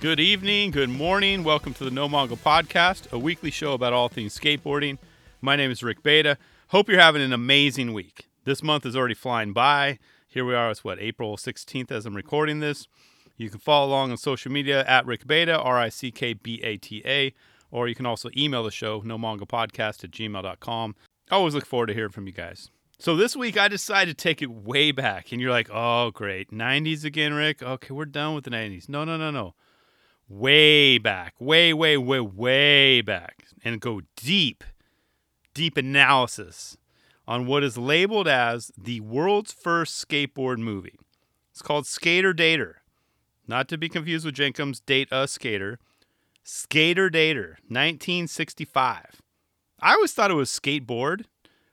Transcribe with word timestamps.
Good 0.00 0.18
evening, 0.18 0.70
good 0.70 0.88
morning. 0.88 1.44
Welcome 1.44 1.74
to 1.74 1.84
the 1.84 1.90
No 1.90 2.08
Mongo 2.08 2.38
Podcast, 2.38 3.12
a 3.12 3.18
weekly 3.18 3.50
show 3.50 3.74
about 3.74 3.92
all 3.92 4.08
things 4.08 4.38
skateboarding. 4.38 4.96
My 5.42 5.56
name 5.56 5.70
is 5.70 5.82
Rick 5.82 6.02
Bata. 6.02 6.38
Hope 6.68 6.88
you're 6.88 6.98
having 6.98 7.20
an 7.20 7.34
amazing 7.34 7.92
week. 7.92 8.26
This 8.44 8.62
month 8.62 8.86
is 8.86 8.96
already 8.96 9.12
flying 9.12 9.52
by. 9.52 9.98
Here 10.26 10.42
we 10.42 10.54
are, 10.54 10.70
it's 10.70 10.82
what, 10.82 10.98
April 11.00 11.36
16th 11.36 11.90
as 11.90 12.06
I'm 12.06 12.16
recording 12.16 12.60
this. 12.60 12.88
You 13.36 13.50
can 13.50 13.58
follow 13.58 13.88
along 13.88 14.10
on 14.10 14.16
social 14.16 14.50
media 14.50 14.86
at 14.86 15.04
Rick 15.04 15.26
Bata, 15.26 15.58
R 15.58 15.76
I 15.76 15.90
C 15.90 16.10
K 16.10 16.32
B 16.32 16.62
A 16.62 16.78
T 16.78 17.02
A, 17.04 17.34
or 17.70 17.86
you 17.86 17.94
can 17.94 18.06
also 18.06 18.30
email 18.34 18.62
the 18.62 18.70
show, 18.70 19.02
no 19.04 19.18
mongo 19.18 19.40
podcast 19.40 20.02
at 20.02 20.12
gmail.com. 20.12 20.94
Always 21.30 21.54
look 21.54 21.66
forward 21.66 21.86
to 21.86 21.94
hearing 21.94 22.12
from 22.12 22.26
you 22.26 22.32
guys. 22.32 22.70
So 22.98 23.16
this 23.16 23.34
week 23.34 23.56
I 23.56 23.68
decided 23.68 24.18
to 24.18 24.22
take 24.22 24.42
it 24.42 24.50
way 24.50 24.92
back, 24.92 25.32
and 25.32 25.40
you're 25.40 25.50
like, 25.50 25.70
oh, 25.72 26.10
great. 26.10 26.50
90s 26.50 27.04
again, 27.04 27.32
Rick? 27.34 27.62
Okay, 27.62 27.94
we're 27.94 28.04
done 28.04 28.34
with 28.34 28.44
the 28.44 28.50
90s. 28.50 28.88
No, 28.88 29.04
no, 29.04 29.16
no, 29.16 29.30
no 29.30 29.54
way 30.30 30.96
back, 30.96 31.34
way, 31.40 31.74
way, 31.74 31.96
way, 31.96 32.20
way 32.20 33.00
back, 33.00 33.44
and 33.64 33.80
go 33.80 34.00
deep, 34.16 34.62
deep 35.52 35.76
analysis 35.76 36.78
on 37.26 37.46
what 37.46 37.64
is 37.64 37.76
labeled 37.76 38.28
as 38.28 38.70
the 38.78 39.00
world's 39.00 39.52
first 39.52 40.08
skateboard 40.08 40.58
movie. 40.58 40.98
It's 41.50 41.62
called 41.62 41.86
Skater 41.86 42.32
Dater, 42.32 42.74
not 43.46 43.68
to 43.68 43.76
be 43.76 43.88
confused 43.88 44.24
with 44.24 44.36
Jenkem's 44.36 44.80
Date 44.80 45.08
a 45.10 45.26
Skater. 45.26 45.78
Skater 46.44 47.10
Dater, 47.10 47.56
1965. 47.68 49.20
I 49.82 49.94
always 49.94 50.12
thought 50.12 50.30
it 50.30 50.34
was 50.34 50.50
skateboard, 50.50 51.24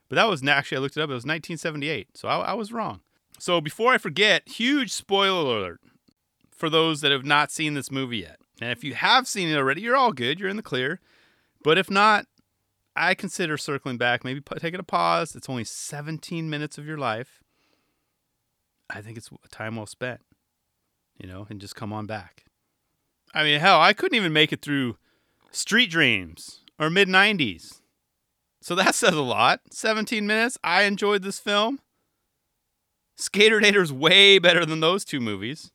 but 0.08 0.16
that 0.16 0.28
was 0.28 0.46
actually, 0.46 0.78
I 0.78 0.80
looked 0.80 0.96
it 0.96 1.00
up, 1.00 1.10
it 1.10 1.14
was 1.14 1.24
1978, 1.24 2.16
so 2.16 2.28
I, 2.28 2.38
I 2.38 2.54
was 2.54 2.72
wrong. 2.72 3.00
So 3.38 3.60
before 3.60 3.92
I 3.92 3.98
forget, 3.98 4.48
huge 4.48 4.92
spoiler 4.92 5.58
alert 5.58 5.80
for 6.50 6.68
those 6.68 7.00
that 7.02 7.12
have 7.12 7.24
not 7.24 7.52
seen 7.52 7.74
this 7.74 7.90
movie 7.90 8.18
yet. 8.18 8.38
And 8.60 8.70
if 8.70 8.82
you 8.82 8.94
have 8.94 9.28
seen 9.28 9.48
it 9.48 9.56
already, 9.56 9.82
you're 9.82 9.96
all 9.96 10.12
good. 10.12 10.40
You're 10.40 10.48
in 10.48 10.56
the 10.56 10.62
clear. 10.62 11.00
But 11.62 11.78
if 11.78 11.90
not, 11.90 12.26
I 12.96 13.14
consider 13.14 13.56
circling 13.56 13.96
back, 13.96 14.24
maybe 14.24 14.42
taking 14.58 14.80
a 14.80 14.84
pause. 14.84 15.36
It's 15.36 15.48
only 15.48 15.64
17 15.64 16.50
minutes 16.50 16.78
of 16.78 16.86
your 16.86 16.98
life. 16.98 17.42
I 18.90 19.00
think 19.00 19.16
it's 19.16 19.30
time 19.52 19.76
well 19.76 19.86
spent, 19.86 20.20
you 21.16 21.28
know, 21.28 21.46
and 21.48 21.60
just 21.60 21.76
come 21.76 21.92
on 21.92 22.06
back. 22.06 22.44
I 23.34 23.44
mean, 23.44 23.60
hell, 23.60 23.80
I 23.80 23.92
couldn't 23.92 24.16
even 24.16 24.32
make 24.32 24.52
it 24.52 24.62
through 24.62 24.96
Street 25.52 25.90
Dreams 25.90 26.64
or 26.78 26.90
mid 26.90 27.06
90s. 27.06 27.80
So 28.60 28.74
that 28.74 28.94
says 28.94 29.14
a 29.14 29.22
lot. 29.22 29.60
17 29.70 30.26
minutes. 30.26 30.58
I 30.62 30.82
enjoyed 30.82 31.22
this 31.22 31.38
film. 31.38 31.80
Skater 33.16 33.58
Dater's 33.58 33.92
way 33.92 34.38
better 34.38 34.64
than 34.64 34.80
those 34.80 35.04
two 35.04 35.20
movies. 35.20 35.72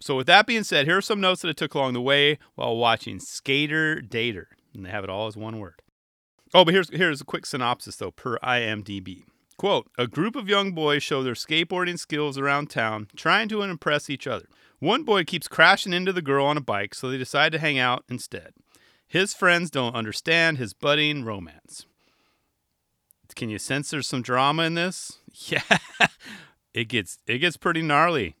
So, 0.00 0.14
with 0.14 0.26
that 0.26 0.46
being 0.46 0.62
said, 0.62 0.86
here 0.86 0.98
are 0.98 1.02
some 1.02 1.20
notes 1.20 1.42
that 1.42 1.48
I 1.48 1.52
took 1.52 1.74
along 1.74 1.94
the 1.94 2.02
way 2.02 2.38
while 2.54 2.76
watching 2.76 3.18
Skater 3.18 4.00
Dater. 4.00 4.44
And 4.74 4.84
they 4.84 4.90
have 4.90 5.04
it 5.04 5.10
all 5.10 5.26
as 5.26 5.36
one 5.36 5.58
word. 5.58 5.82
Oh, 6.54 6.64
but 6.64 6.74
here's, 6.74 6.90
here's 6.90 7.20
a 7.20 7.24
quick 7.24 7.46
synopsis, 7.46 7.96
though, 7.96 8.10
per 8.10 8.38
IMDb. 8.38 9.24
Quote 9.56 9.90
A 9.98 10.06
group 10.06 10.36
of 10.36 10.48
young 10.48 10.72
boys 10.72 11.02
show 11.02 11.22
their 11.22 11.34
skateboarding 11.34 11.98
skills 11.98 12.38
around 12.38 12.70
town, 12.70 13.08
trying 13.16 13.48
to 13.48 13.62
impress 13.62 14.10
each 14.10 14.26
other. 14.26 14.46
One 14.78 15.02
boy 15.02 15.24
keeps 15.24 15.48
crashing 15.48 15.94
into 15.94 16.12
the 16.12 16.22
girl 16.22 16.44
on 16.44 16.58
a 16.58 16.60
bike, 16.60 16.94
so 16.94 17.10
they 17.10 17.16
decide 17.16 17.52
to 17.52 17.58
hang 17.58 17.78
out 17.78 18.04
instead. 18.08 18.52
His 19.06 19.32
friends 19.34 19.70
don't 19.70 19.94
understand 19.94 20.58
his 20.58 20.72
budding 20.74 21.24
romance. 21.24 21.86
Can 23.34 23.50
you 23.50 23.58
sense 23.58 23.90
there's 23.90 24.08
some 24.08 24.22
drama 24.22 24.64
in 24.64 24.74
this? 24.74 25.18
Yeah. 25.48 25.60
it 26.72 26.88
gets 26.88 27.18
it 27.26 27.38
gets 27.38 27.58
pretty 27.58 27.82
gnarly. 27.82 28.36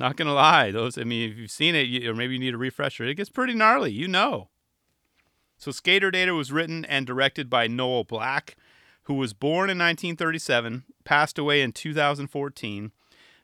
Not 0.00 0.16
gonna 0.16 0.34
lie, 0.34 0.72
those. 0.72 0.98
I 0.98 1.04
mean, 1.04 1.30
if 1.30 1.38
you've 1.38 1.50
seen 1.50 1.76
it, 1.76 1.86
you, 1.86 2.10
or 2.10 2.14
maybe 2.14 2.34
you 2.34 2.40
need 2.40 2.54
a 2.54 2.58
refresher, 2.58 3.04
it 3.04 3.14
gets 3.14 3.30
pretty 3.30 3.54
gnarly. 3.54 3.92
You 3.92 4.08
know. 4.08 4.48
So, 5.56 5.70
Skater 5.70 6.10
Dater 6.10 6.36
was 6.36 6.50
written 6.50 6.84
and 6.86 7.06
directed 7.06 7.48
by 7.48 7.68
Noel 7.68 8.02
Black, 8.02 8.56
who 9.04 9.14
was 9.14 9.32
born 9.32 9.70
in 9.70 9.78
1937, 9.78 10.82
passed 11.04 11.38
away 11.38 11.62
in 11.62 11.70
2014. 11.70 12.90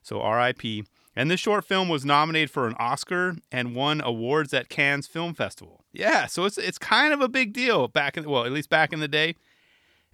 So, 0.03 0.21
R.I.P. 0.21 0.85
And 1.21 1.31
this 1.31 1.39
short 1.39 1.67
film 1.67 1.91
was 1.91 2.03
nominated 2.03 2.51
for 2.51 2.67
an 2.67 2.75
Oscar 2.79 3.37
and 3.53 3.75
won 3.75 4.01
awards 4.01 4.55
at 4.55 4.71
Cannes 4.71 5.07
Film 5.07 5.35
Festival. 5.35 5.85
Yeah, 5.93 6.25
so 6.25 6.47
it's 6.47 6.57
it's 6.57 6.79
kind 6.79 7.13
of 7.13 7.21
a 7.21 7.29
big 7.29 7.53
deal 7.53 7.89
back 7.89 8.17
in 8.17 8.25
well, 8.25 8.47
at 8.47 8.53
least 8.53 8.71
back 8.71 8.91
in 8.91 9.01
the 9.01 9.07
day, 9.07 9.35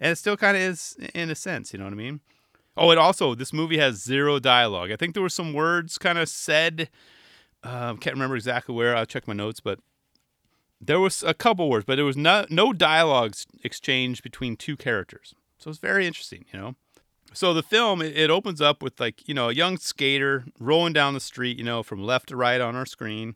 and 0.01 0.11
it 0.11 0.17
still 0.17 0.35
kind 0.35 0.57
of 0.57 0.63
is 0.63 0.97
in 1.15 1.29
a 1.29 1.35
sense. 1.35 1.71
You 1.71 1.79
know 1.79 1.85
what 1.85 1.93
I 1.93 1.95
mean? 1.95 2.19
Oh, 2.75 2.91
it 2.91 2.97
also 2.97 3.35
this 3.35 3.53
movie 3.53 3.77
has 3.77 4.03
zero 4.03 4.37
dialogue. 4.37 4.91
I 4.91 4.97
think 4.97 5.13
there 5.13 5.23
were 5.23 5.29
some 5.29 5.53
words 5.53 5.97
kind 5.97 6.17
of 6.17 6.27
said. 6.27 6.89
Uh, 7.63 7.93
can't 7.93 8.17
remember 8.17 8.35
exactly 8.35 8.75
where. 8.75 8.93
I'll 8.93 9.05
check 9.05 9.29
my 9.29 9.33
notes, 9.33 9.61
but 9.61 9.79
there 10.81 10.99
was 10.99 11.23
a 11.23 11.33
couple 11.33 11.69
words, 11.69 11.85
but 11.85 11.95
there 11.95 12.03
was 12.03 12.17
no 12.17 12.45
no 12.49 12.73
dialogues 12.73 13.47
exchanged 13.63 14.23
between 14.23 14.57
two 14.57 14.75
characters. 14.75 15.33
So 15.57 15.69
it's 15.69 15.79
very 15.79 16.05
interesting, 16.05 16.43
you 16.51 16.59
know. 16.59 16.75
So 17.33 17.53
the 17.53 17.63
film 17.63 18.01
it, 18.01 18.29
opens 18.29 18.61
up 18.61 18.81
with 18.81 18.99
like 18.99 19.27
you 19.27 19.33
know 19.33 19.49
a 19.49 19.53
young 19.53 19.77
skater 19.77 20.45
rolling 20.59 20.93
down 20.93 21.13
the 21.13 21.19
street, 21.19 21.57
you 21.57 21.63
know, 21.63 21.83
from 21.83 22.03
left 22.03 22.29
to 22.29 22.35
right 22.35 22.59
on 22.59 22.75
our 22.75 22.85
screen, 22.85 23.35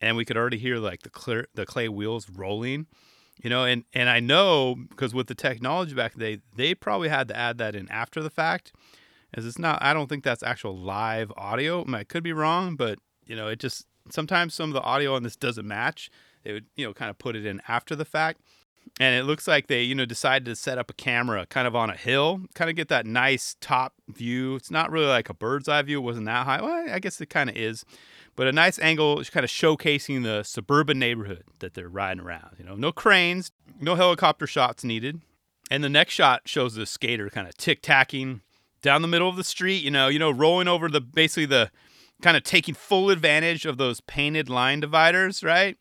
and 0.00 0.16
we 0.16 0.24
could 0.24 0.36
already 0.36 0.58
hear 0.58 0.78
like 0.78 1.02
the 1.02 1.10
clear 1.10 1.46
the 1.54 1.66
clay 1.66 1.88
wheels 1.88 2.28
rolling 2.30 2.86
you 3.42 3.50
know 3.50 3.64
and 3.64 3.84
and 3.92 4.08
i 4.08 4.18
know 4.18 4.74
because 4.88 5.12
with 5.12 5.26
the 5.26 5.34
technology 5.34 5.94
back 5.94 6.14
in 6.14 6.20
the 6.20 6.36
day 6.36 6.42
they 6.56 6.74
probably 6.74 7.10
had 7.10 7.28
to 7.28 7.36
add 7.36 7.58
that 7.58 7.74
in 7.74 7.86
after 7.90 8.22
the 8.22 8.30
fact 8.30 8.72
as 9.34 9.44
it's 9.44 9.58
not 9.58 9.78
i 9.82 9.92
don't 9.92 10.08
think 10.08 10.24
that's 10.24 10.42
actual 10.42 10.74
live 10.74 11.30
audio. 11.36 11.84
I 11.92 12.04
could 12.04 12.22
be 12.22 12.32
wrong 12.32 12.76
but 12.76 12.98
you 13.26 13.36
know 13.36 13.48
it 13.48 13.58
just 13.58 13.84
sometimes 14.10 14.54
some 14.54 14.70
of 14.70 14.74
the 14.74 14.82
audio 14.82 15.14
on 15.14 15.22
this 15.22 15.36
doesn't 15.36 15.66
match. 15.66 16.10
They 16.44 16.52
would 16.52 16.66
you 16.76 16.86
know 16.86 16.92
kind 16.92 17.10
of 17.10 17.18
put 17.18 17.36
it 17.36 17.44
in 17.44 17.60
after 17.68 17.96
the 17.96 18.04
fact 18.04 18.40
and 18.98 19.14
it 19.14 19.24
looks 19.24 19.46
like 19.46 19.66
they 19.66 19.82
you 19.82 19.94
know 19.94 20.04
decided 20.04 20.44
to 20.44 20.56
set 20.56 20.78
up 20.78 20.90
a 20.90 20.94
camera 20.94 21.46
kind 21.46 21.66
of 21.66 21.76
on 21.76 21.90
a 21.90 21.96
hill 21.96 22.40
kind 22.54 22.70
of 22.70 22.76
get 22.76 22.88
that 22.88 23.06
nice 23.06 23.56
top 23.60 23.94
view 24.08 24.54
it's 24.54 24.70
not 24.70 24.90
really 24.90 25.06
like 25.06 25.28
a 25.28 25.34
bird's 25.34 25.68
eye 25.68 25.82
view 25.82 25.98
it 25.98 26.02
wasn't 26.04 26.24
that 26.24 26.46
high 26.46 26.60
well 26.60 26.86
i 26.90 26.98
guess 26.98 27.20
it 27.20 27.30
kind 27.30 27.50
of 27.50 27.56
is 27.56 27.84
but 28.36 28.46
a 28.46 28.52
nice 28.52 28.78
angle 28.78 29.18
is 29.18 29.30
kind 29.30 29.42
of 29.42 29.50
showcasing 29.50 30.22
the 30.22 30.42
suburban 30.42 30.98
neighborhood 30.98 31.44
that 31.58 31.72
they're 31.72 31.88
riding 31.88 32.22
around. 32.22 32.56
You 32.58 32.66
know, 32.66 32.74
no 32.76 32.92
cranes, 32.92 33.50
no 33.80 33.94
helicopter 33.94 34.46
shots 34.46 34.84
needed. 34.84 35.22
And 35.70 35.82
the 35.82 35.88
next 35.88 36.12
shot 36.12 36.42
shows 36.44 36.74
the 36.74 36.86
skater 36.86 37.30
kind 37.30 37.48
of 37.48 37.56
tic 37.56 37.82
tacking 37.82 38.42
down 38.82 39.02
the 39.02 39.08
middle 39.08 39.28
of 39.28 39.36
the 39.36 39.42
street, 39.42 39.82
you 39.82 39.90
know, 39.90 40.08
you 40.08 40.18
know, 40.18 40.30
rolling 40.30 40.68
over 40.68 40.88
the 40.88 41.00
basically 41.00 41.46
the 41.46 41.70
kind 42.22 42.36
of 42.36 42.44
taking 42.44 42.74
full 42.74 43.10
advantage 43.10 43.64
of 43.64 43.78
those 43.78 44.00
painted 44.02 44.48
line 44.48 44.80
dividers, 44.80 45.42
right? 45.42 45.78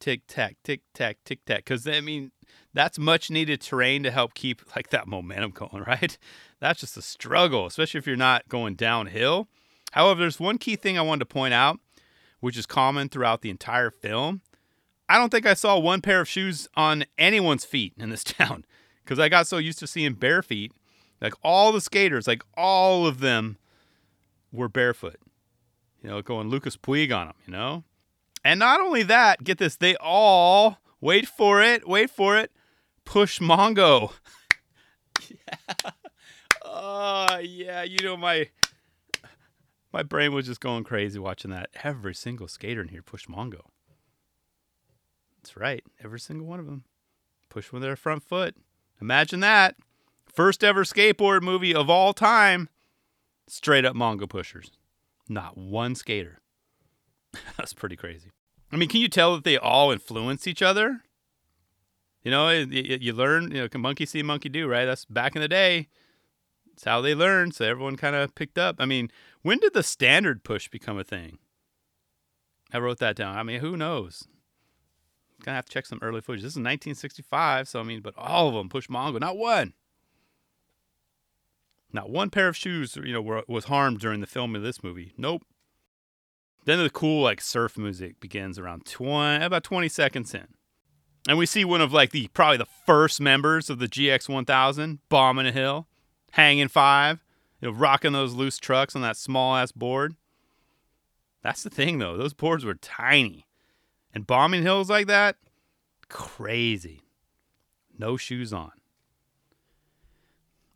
Tic 0.00 0.22
tac, 0.26 0.56
tic 0.64 0.82
tac, 0.92 1.18
tic 1.24 1.44
tac. 1.46 1.58
Because 1.58 1.86
I 1.86 2.00
mean, 2.00 2.32
that's 2.74 2.98
much 2.98 3.30
needed 3.30 3.60
terrain 3.60 4.02
to 4.02 4.10
help 4.10 4.34
keep 4.34 4.62
like 4.76 4.90
that 4.90 5.08
momentum 5.08 5.52
going, 5.52 5.82
right? 5.86 6.18
That's 6.60 6.80
just 6.80 6.96
a 6.96 7.02
struggle, 7.02 7.66
especially 7.66 7.98
if 7.98 8.06
you're 8.06 8.16
not 8.16 8.48
going 8.48 8.74
downhill. 8.74 9.48
However, 9.92 10.20
there's 10.20 10.40
one 10.40 10.58
key 10.58 10.76
thing 10.76 10.98
I 10.98 11.02
wanted 11.02 11.20
to 11.20 11.26
point 11.26 11.54
out 11.54 11.78
which 12.44 12.58
is 12.58 12.66
common 12.66 13.08
throughout 13.08 13.40
the 13.40 13.48
entire 13.48 13.90
film. 13.90 14.42
I 15.08 15.16
don't 15.16 15.30
think 15.30 15.46
I 15.46 15.54
saw 15.54 15.78
one 15.78 16.02
pair 16.02 16.20
of 16.20 16.28
shoes 16.28 16.68
on 16.76 17.06
anyone's 17.16 17.64
feet 17.64 17.94
in 17.96 18.10
this 18.10 18.22
town 18.24 18.66
because 19.02 19.18
I 19.18 19.30
got 19.30 19.46
so 19.46 19.56
used 19.56 19.78
to 19.78 19.86
seeing 19.86 20.12
bare 20.12 20.42
feet. 20.42 20.70
Like 21.22 21.32
all 21.42 21.72
the 21.72 21.80
skaters, 21.80 22.26
like 22.26 22.42
all 22.54 23.06
of 23.06 23.20
them 23.20 23.56
were 24.52 24.68
barefoot. 24.68 25.18
You 26.02 26.10
know, 26.10 26.20
going 26.20 26.50
Lucas 26.50 26.76
Puig 26.76 27.16
on 27.16 27.28
them, 27.28 27.36
you 27.46 27.52
know? 27.52 27.84
And 28.44 28.60
not 28.60 28.78
only 28.78 29.04
that, 29.04 29.42
get 29.42 29.56
this, 29.56 29.76
they 29.76 29.96
all, 29.96 30.76
wait 31.00 31.26
for 31.26 31.62
it, 31.62 31.88
wait 31.88 32.10
for 32.10 32.36
it, 32.36 32.52
push 33.04 33.40
Mongo. 33.40 34.12
yeah. 35.28 35.90
Oh, 36.66 37.38
yeah, 37.38 37.82
you 37.82 37.98
know, 38.02 38.16
my 38.16 38.48
my 39.92 40.02
brain 40.02 40.32
was 40.34 40.46
just 40.46 40.60
going 40.60 40.82
crazy 40.82 41.18
watching 41.18 41.50
that. 41.52 41.70
Every 41.84 42.14
single 42.14 42.48
skater 42.48 42.82
in 42.82 42.88
here 42.88 43.02
pushed 43.02 43.30
Mongo. 43.30 43.60
That's 45.36 45.56
right. 45.56 45.84
Every 46.02 46.18
single 46.18 46.46
one 46.46 46.58
of 46.58 46.66
them 46.66 46.84
pushed 47.48 47.72
with 47.72 47.82
their 47.82 47.96
front 47.96 48.24
foot. 48.24 48.56
Imagine 49.00 49.40
that. 49.40 49.76
First 50.26 50.64
ever 50.64 50.82
skateboard 50.84 51.42
movie 51.42 51.74
of 51.74 51.88
all 51.88 52.12
time. 52.12 52.68
Straight 53.46 53.84
up 53.84 53.94
Mongo 53.94 54.28
pushers. 54.28 54.72
Not 55.28 55.56
one 55.56 55.94
skater. 55.94 56.40
That's 57.56 57.72
pretty 57.72 57.96
crazy. 57.96 58.30
I 58.72 58.76
mean, 58.76 58.88
can 58.88 59.00
you 59.00 59.08
tell 59.08 59.34
that 59.34 59.44
they 59.44 59.56
all 59.58 59.92
influence 59.92 60.46
each 60.46 60.62
other? 60.62 61.02
You 62.24 62.30
know, 62.30 62.48
you, 62.48 63.12
learn, 63.12 63.50
you 63.50 63.60
know, 63.60 63.68
can 63.68 63.82
monkey 63.82 64.06
see, 64.06 64.22
monkey 64.22 64.48
do, 64.48 64.66
right? 64.66 64.86
That's 64.86 65.04
back 65.04 65.36
in 65.36 65.42
the 65.42 65.48
day. 65.48 65.88
It's 66.72 66.84
how 66.84 67.02
they 67.02 67.14
learned. 67.14 67.54
So 67.54 67.66
everyone 67.66 67.96
kind 67.96 68.16
of 68.16 68.34
picked 68.34 68.58
up. 68.58 68.76
I 68.78 68.86
mean, 68.86 69.10
when 69.42 69.58
did 69.58 69.74
the 69.74 69.82
standard 69.82 70.42
push 70.42 70.68
become 70.68 70.98
a 70.98 71.04
thing? 71.04 71.38
I 72.72 72.78
wrote 72.78 72.98
that 72.98 73.14
down. 73.14 73.36
I 73.36 73.42
mean, 73.42 73.60
who 73.60 73.76
knows? 73.76 74.26
gonna 75.44 75.56
have 75.56 75.66
to 75.66 75.72
check 75.72 75.86
some 75.86 75.98
early 76.02 76.20
footage. 76.20 76.42
This 76.42 76.52
is 76.52 76.56
1965, 76.56 77.68
so 77.68 77.80
I 77.80 77.82
mean, 77.82 78.00
but 78.00 78.14
all 78.16 78.48
of 78.48 78.54
them 78.54 78.68
push 78.68 78.88
Mongo, 78.88 79.20
not 79.20 79.36
one. 79.36 79.74
Not 81.92 82.10
one 82.10 82.30
pair 82.30 82.48
of 82.48 82.56
shoes, 82.56 82.96
you 82.96 83.12
know, 83.12 83.22
were, 83.22 83.44
was 83.46 83.66
harmed 83.66 84.00
during 84.00 84.20
the 84.20 84.26
filming 84.26 84.56
of 84.56 84.62
this 84.62 84.82
movie. 84.82 85.12
Nope. 85.16 85.42
Then 86.64 86.82
the 86.82 86.90
cool 86.90 87.22
like 87.22 87.40
surf 87.40 87.76
music 87.78 88.18
begins 88.20 88.58
around 88.58 88.86
20, 88.86 89.44
about 89.44 89.64
20 89.64 89.88
seconds 89.88 90.34
in. 90.34 90.48
And 91.26 91.38
we 91.38 91.46
see 91.46 91.64
one 91.64 91.80
of 91.80 91.92
like 91.92 92.10
the 92.10 92.28
probably 92.28 92.58
the 92.58 92.66
first 92.86 93.20
members 93.20 93.70
of 93.70 93.78
the 93.78 93.88
GX 93.88 94.28
1000 94.28 94.98
bombing 95.08 95.46
a 95.46 95.52
hill, 95.52 95.86
hanging 96.32 96.68
five, 96.68 97.24
you 97.60 97.68
know, 97.68 97.74
rocking 97.74 98.12
those 98.12 98.34
loose 98.34 98.58
trucks 98.58 98.94
on 98.94 99.02
that 99.02 99.16
small 99.16 99.56
ass 99.56 99.72
board. 99.72 100.16
That's 101.42 101.62
the 101.62 101.70
thing 101.70 101.98
though; 101.98 102.16
those 102.16 102.34
boards 102.34 102.64
were 102.64 102.74
tiny, 102.74 103.46
and 104.12 104.26
bombing 104.26 104.62
hills 104.62 104.90
like 104.90 105.06
that, 105.06 105.36
crazy. 106.08 107.02
No 107.98 108.16
shoes 108.16 108.52
on. 108.52 108.72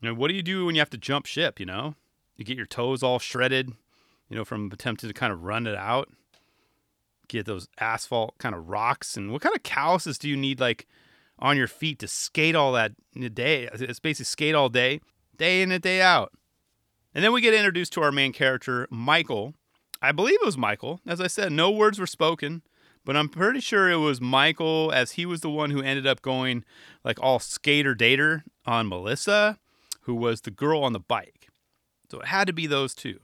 You 0.00 0.08
know, 0.08 0.14
what 0.14 0.28
do 0.28 0.34
you 0.34 0.42
do 0.42 0.64
when 0.64 0.74
you 0.74 0.80
have 0.80 0.90
to 0.90 0.98
jump 0.98 1.26
ship? 1.26 1.58
You 1.58 1.66
know, 1.66 1.94
you 2.36 2.44
get 2.44 2.56
your 2.56 2.66
toes 2.66 3.02
all 3.02 3.18
shredded, 3.18 3.72
you 4.28 4.36
know, 4.36 4.44
from 4.44 4.70
attempting 4.72 5.08
to 5.08 5.14
kind 5.14 5.32
of 5.32 5.42
run 5.42 5.66
it 5.66 5.74
out 5.74 6.08
get 7.28 7.46
those 7.46 7.68
asphalt 7.78 8.36
kind 8.38 8.54
of 8.54 8.68
rocks? 8.68 9.16
And 9.16 9.32
what 9.32 9.42
kind 9.42 9.54
of 9.54 9.62
calluses 9.62 10.18
do 10.18 10.28
you 10.28 10.36
need 10.36 10.60
like 10.60 10.86
on 11.38 11.56
your 11.56 11.68
feet 11.68 11.98
to 12.00 12.08
skate 12.08 12.54
all 12.54 12.72
that 12.72 12.92
day? 13.34 13.68
It's 13.72 14.00
basically 14.00 14.24
skate 14.24 14.54
all 14.54 14.68
day 14.68 15.00
day 15.36 15.62
in 15.62 15.70
and 15.70 15.82
day 15.82 16.00
out. 16.00 16.32
And 17.14 17.24
then 17.24 17.32
we 17.32 17.40
get 17.40 17.54
introduced 17.54 17.92
to 17.94 18.02
our 18.02 18.12
main 18.12 18.32
character 18.32 18.86
michael. 18.90 19.54
I 20.02 20.12
believe 20.12 20.38
it 20.40 20.46
was 20.46 20.58
michael. 20.58 21.00
As 21.06 21.20
i 21.20 21.26
said 21.26 21.52
no 21.52 21.70
words 21.70 21.98
were 21.98 22.06
spoken 22.06 22.62
but 23.04 23.16
i'm 23.16 23.28
pretty 23.28 23.60
sure 23.60 23.88
it 23.88 23.96
was 23.96 24.20
michael 24.20 24.92
as 24.92 25.12
he 25.12 25.24
was 25.24 25.40
the 25.40 25.48
one 25.48 25.70
who 25.70 25.80
ended 25.80 26.06
up 26.06 26.20
going 26.20 26.64
like 27.04 27.18
all 27.22 27.38
skater 27.38 27.94
dater 27.94 28.42
on 28.66 28.86
melissa 28.86 29.58
who 30.08 30.14
was 30.14 30.40
the 30.40 30.50
girl 30.50 30.82
on 30.82 30.94
the 30.94 30.98
bike. 30.98 31.48
So 32.10 32.20
it 32.20 32.28
had 32.28 32.46
to 32.46 32.54
be 32.54 32.66
those 32.66 32.94
two 32.94 33.20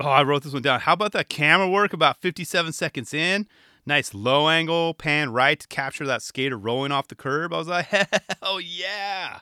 Oh, 0.00 0.08
I 0.08 0.22
wrote 0.22 0.42
this 0.42 0.52
one 0.52 0.62
down. 0.62 0.80
How 0.80 0.94
about 0.94 1.12
that 1.12 1.28
camera 1.28 1.68
work 1.68 1.92
about 1.92 2.20
57 2.20 2.72
seconds 2.72 3.14
in? 3.14 3.46
Nice 3.86 4.14
low 4.14 4.48
angle 4.48 4.94
pan 4.94 5.30
right 5.30 5.60
to 5.60 5.68
capture 5.68 6.06
that 6.06 6.22
skater 6.22 6.56
rolling 6.56 6.90
off 6.90 7.08
the 7.08 7.14
curb. 7.14 7.52
I 7.52 7.58
was 7.58 7.68
like, 7.68 7.86
hell 8.42 8.60
yeah. 8.60 9.40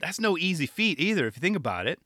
That's 0.00 0.18
no 0.18 0.36
easy 0.36 0.66
feat 0.66 0.98
either, 0.98 1.26
if 1.26 1.36
you 1.36 1.40
think 1.40 1.56
about 1.56 1.86
it. 1.86 2.00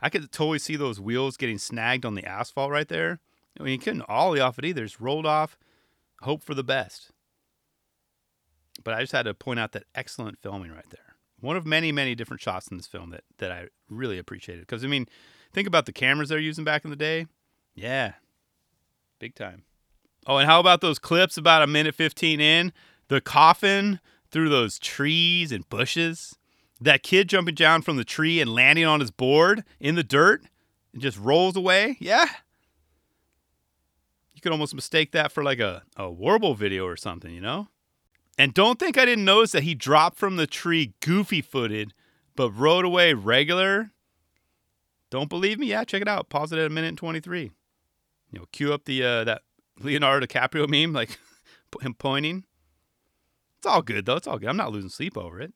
I 0.00 0.08
could 0.08 0.32
totally 0.32 0.58
see 0.58 0.76
those 0.76 1.00
wheels 1.00 1.36
getting 1.36 1.58
snagged 1.58 2.06
on 2.06 2.14
the 2.14 2.24
asphalt 2.24 2.70
right 2.70 2.88
there. 2.88 3.20
I 3.58 3.62
mean, 3.62 3.72
you 3.72 3.78
couldn't 3.78 4.08
ollie 4.08 4.40
off 4.40 4.58
it 4.58 4.64
either. 4.64 4.84
Just 4.84 5.00
rolled 5.00 5.26
off, 5.26 5.58
hope 6.22 6.42
for 6.42 6.54
the 6.54 6.64
best. 6.64 7.10
But 8.82 8.94
I 8.94 9.00
just 9.00 9.12
had 9.12 9.24
to 9.24 9.34
point 9.34 9.60
out 9.60 9.72
that 9.72 9.84
excellent 9.94 10.38
filming 10.38 10.72
right 10.72 10.88
there. 10.90 11.16
One 11.40 11.56
of 11.56 11.66
many, 11.66 11.92
many 11.92 12.14
different 12.14 12.40
shots 12.40 12.68
in 12.68 12.78
this 12.78 12.86
film 12.86 13.10
that, 13.10 13.24
that 13.38 13.52
I 13.52 13.66
really 13.90 14.16
appreciated. 14.16 14.62
Because, 14.62 14.84
I 14.84 14.88
mean, 14.88 15.06
Think 15.52 15.68
about 15.68 15.86
the 15.86 15.92
cameras 15.92 16.28
they're 16.28 16.38
using 16.38 16.64
back 16.64 16.84
in 16.84 16.90
the 16.90 16.96
day. 16.96 17.26
Yeah, 17.74 18.14
big 19.18 19.34
time. 19.34 19.64
Oh, 20.26 20.36
and 20.36 20.48
how 20.48 20.60
about 20.60 20.80
those 20.80 20.98
clips 20.98 21.36
about 21.36 21.62
a 21.62 21.66
minute 21.66 21.94
15 21.94 22.40
in? 22.40 22.72
The 23.08 23.20
coffin 23.20 24.00
through 24.30 24.48
those 24.48 24.78
trees 24.78 25.52
and 25.52 25.68
bushes. 25.68 26.36
That 26.80 27.02
kid 27.02 27.28
jumping 27.28 27.54
down 27.54 27.82
from 27.82 27.96
the 27.96 28.04
tree 28.04 28.40
and 28.40 28.52
landing 28.52 28.84
on 28.84 29.00
his 29.00 29.10
board 29.10 29.64
in 29.78 29.94
the 29.94 30.02
dirt 30.02 30.42
and 30.92 31.02
just 31.02 31.18
rolls 31.18 31.56
away. 31.56 31.96
Yeah. 32.00 32.26
You 34.34 34.40
could 34.40 34.52
almost 34.52 34.74
mistake 34.74 35.12
that 35.12 35.30
for 35.30 35.44
like 35.44 35.60
a, 35.60 35.82
a 35.96 36.10
Warble 36.10 36.54
video 36.54 36.86
or 36.86 36.96
something, 36.96 37.32
you 37.32 37.40
know? 37.40 37.68
And 38.38 38.54
don't 38.54 38.78
think 38.78 38.96
I 38.96 39.04
didn't 39.04 39.24
notice 39.24 39.52
that 39.52 39.62
he 39.62 39.74
dropped 39.74 40.16
from 40.16 40.36
the 40.36 40.46
tree 40.46 40.94
goofy 41.00 41.42
footed, 41.42 41.92
but 42.34 42.50
rode 42.50 42.84
away 42.84 43.12
regular. 43.12 43.90
Don't 45.12 45.28
believe 45.28 45.58
me? 45.58 45.66
Yeah, 45.66 45.84
check 45.84 46.00
it 46.00 46.08
out. 46.08 46.30
Pause 46.30 46.52
it 46.52 46.58
at 46.58 46.66
a 46.66 46.70
minute 46.70 46.88
and 46.88 46.96
23. 46.96 47.50
You 48.30 48.38
know, 48.38 48.46
cue 48.50 48.72
up 48.72 48.86
the 48.86 49.04
uh, 49.04 49.24
that 49.24 49.42
Leonardo 49.78 50.24
DiCaprio 50.24 50.66
meme, 50.66 50.94
like 50.94 51.18
him 51.82 51.92
pointing. 51.92 52.44
It's 53.58 53.66
all 53.66 53.82
good 53.82 54.06
though. 54.06 54.16
It's 54.16 54.26
all 54.26 54.38
good. 54.38 54.48
I'm 54.48 54.56
not 54.56 54.72
losing 54.72 54.88
sleep 54.88 55.18
over 55.18 55.38
it. 55.38 55.52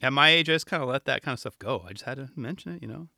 At 0.00 0.14
my 0.14 0.30
age, 0.30 0.48
I 0.48 0.54
just 0.54 0.64
kind 0.64 0.82
of 0.82 0.88
let 0.88 1.04
that 1.04 1.20
kind 1.20 1.34
of 1.34 1.38
stuff 1.38 1.58
go. 1.58 1.84
I 1.86 1.92
just 1.92 2.04
had 2.04 2.16
to 2.16 2.30
mention 2.34 2.72
it, 2.72 2.80
you 2.80 2.88
know. 2.88 3.08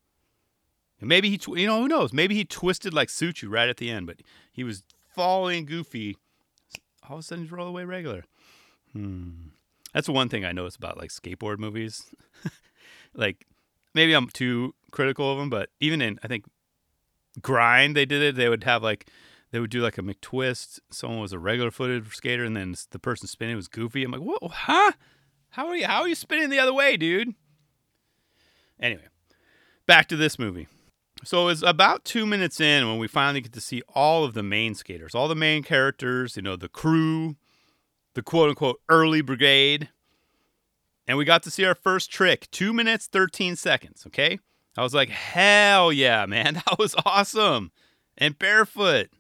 And 0.99 1.09
maybe 1.09 1.31
he, 1.31 1.39
tw- 1.39 1.57
you 1.57 1.69
know, 1.69 1.81
who 1.81 1.87
knows? 1.87 2.13
Maybe 2.13 2.35
he 2.35 2.45
twisted 2.45 2.93
like 2.93 3.07
Suchu 3.07 3.49
right 3.49 3.69
at 3.69 3.77
the 3.77 3.91
end, 3.91 4.09
but 4.09 4.17
he 4.51 4.65
was 4.65 4.83
falling 5.15 5.67
goofy. 5.67 6.17
All 7.09 7.19
of 7.19 7.21
a 7.21 7.23
sudden, 7.23 7.45
he's 7.45 7.53
roll 7.53 7.69
away 7.69 7.85
regular. 7.85 8.25
Hmm. 8.93 9.51
That's 9.95 10.09
one 10.09 10.29
thing 10.29 10.45
I 10.45 10.51
notice 10.51 10.75
about 10.75 10.99
like 10.99 11.11
skateboard 11.11 11.59
movies. 11.59 12.07
like 13.15 13.47
maybe 13.95 14.13
I'm 14.13 14.29
too 14.29 14.75
critical 14.91 15.33
of 15.33 15.39
them, 15.39 15.51
but 15.51 15.71
even 15.81 16.03
in 16.03 16.19
I 16.23 16.29
think 16.29 16.45
grind 17.41 17.97
they 17.97 18.07
did 18.07 18.23
it. 18.23 18.37
They 18.37 18.49
would 18.49 18.65
have 18.65 18.83
like 18.83 19.09
they 19.51 19.61
would 19.61 19.71
do 19.71 19.81
like 19.81 19.99
a 19.99 20.03
McTwist. 20.03 20.81
Someone 20.91 21.21
was 21.21 21.33
a 21.33 21.39
regular 21.39 21.71
footed 21.71 22.07
skater, 22.13 22.45
and 22.45 22.57
then 22.57 22.75
the 22.91 22.99
person 22.99 23.27
spinning 23.27 23.57
was 23.57 23.69
goofy. 23.69 24.05
I'm 24.05 24.13
like, 24.13 24.21
what? 24.21 24.43
Huh? 24.43 24.93
How 25.51 25.67
are 25.67 25.77
you? 25.77 25.87
How 25.87 26.03
are 26.03 26.09
you 26.09 26.15
spinning 26.15 26.51
the 26.51 26.61
other 26.61 26.75
way, 26.75 26.97
dude? 26.97 27.35
Anyway, 28.81 29.07
back 29.87 30.09
to 30.09 30.17
this 30.17 30.39
movie. 30.39 30.69
So 31.23 31.49
it's 31.49 31.63
about 31.63 32.05
two 32.05 32.25
minutes 32.25 32.61
in 32.61 32.89
when 32.89 32.99
we 32.99 33.07
finally 33.07 33.43
get 33.43 33.53
to 33.53 33.61
see 33.61 33.83
all 33.95 34.25
of 34.25 34.33
the 34.33 34.43
main 34.43 34.75
skaters, 34.75 35.15
all 35.15 35.29
the 35.29 35.35
main 35.35 35.63
characters. 35.63 36.37
You 36.37 36.43
know, 36.43 36.57
the 36.57 36.69
crew, 36.69 37.37
the 38.15 38.23
quote 38.23 38.51
unquote 38.51 38.81
early 38.89 39.21
brigade. 39.21 39.91
And 41.11 41.19
we 41.19 41.25
got 41.25 41.43
to 41.43 41.51
see 41.51 41.65
our 41.65 41.75
first 41.75 42.13
trick, 42.13 42.49
two 42.53 42.73
minutes, 42.73 43.09
13 43.09 43.57
seconds. 43.57 44.05
Okay. 44.07 44.39
I 44.77 44.83
was 44.85 44.95
like, 44.95 45.09
hell 45.09 45.93
yeah, 45.93 46.25
man. 46.25 46.55
That 46.65 46.79
was 46.79 46.95
awesome. 47.05 47.73
And 48.17 48.39
barefoot. 48.39 49.11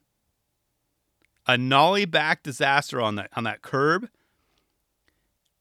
A 1.49 1.59
nollie 1.59 2.05
back 2.05 2.45
disaster 2.45 3.01
on 3.01 3.17
that 3.17 3.31
on 3.35 3.43
that 3.43 3.63
curb. 3.63 4.09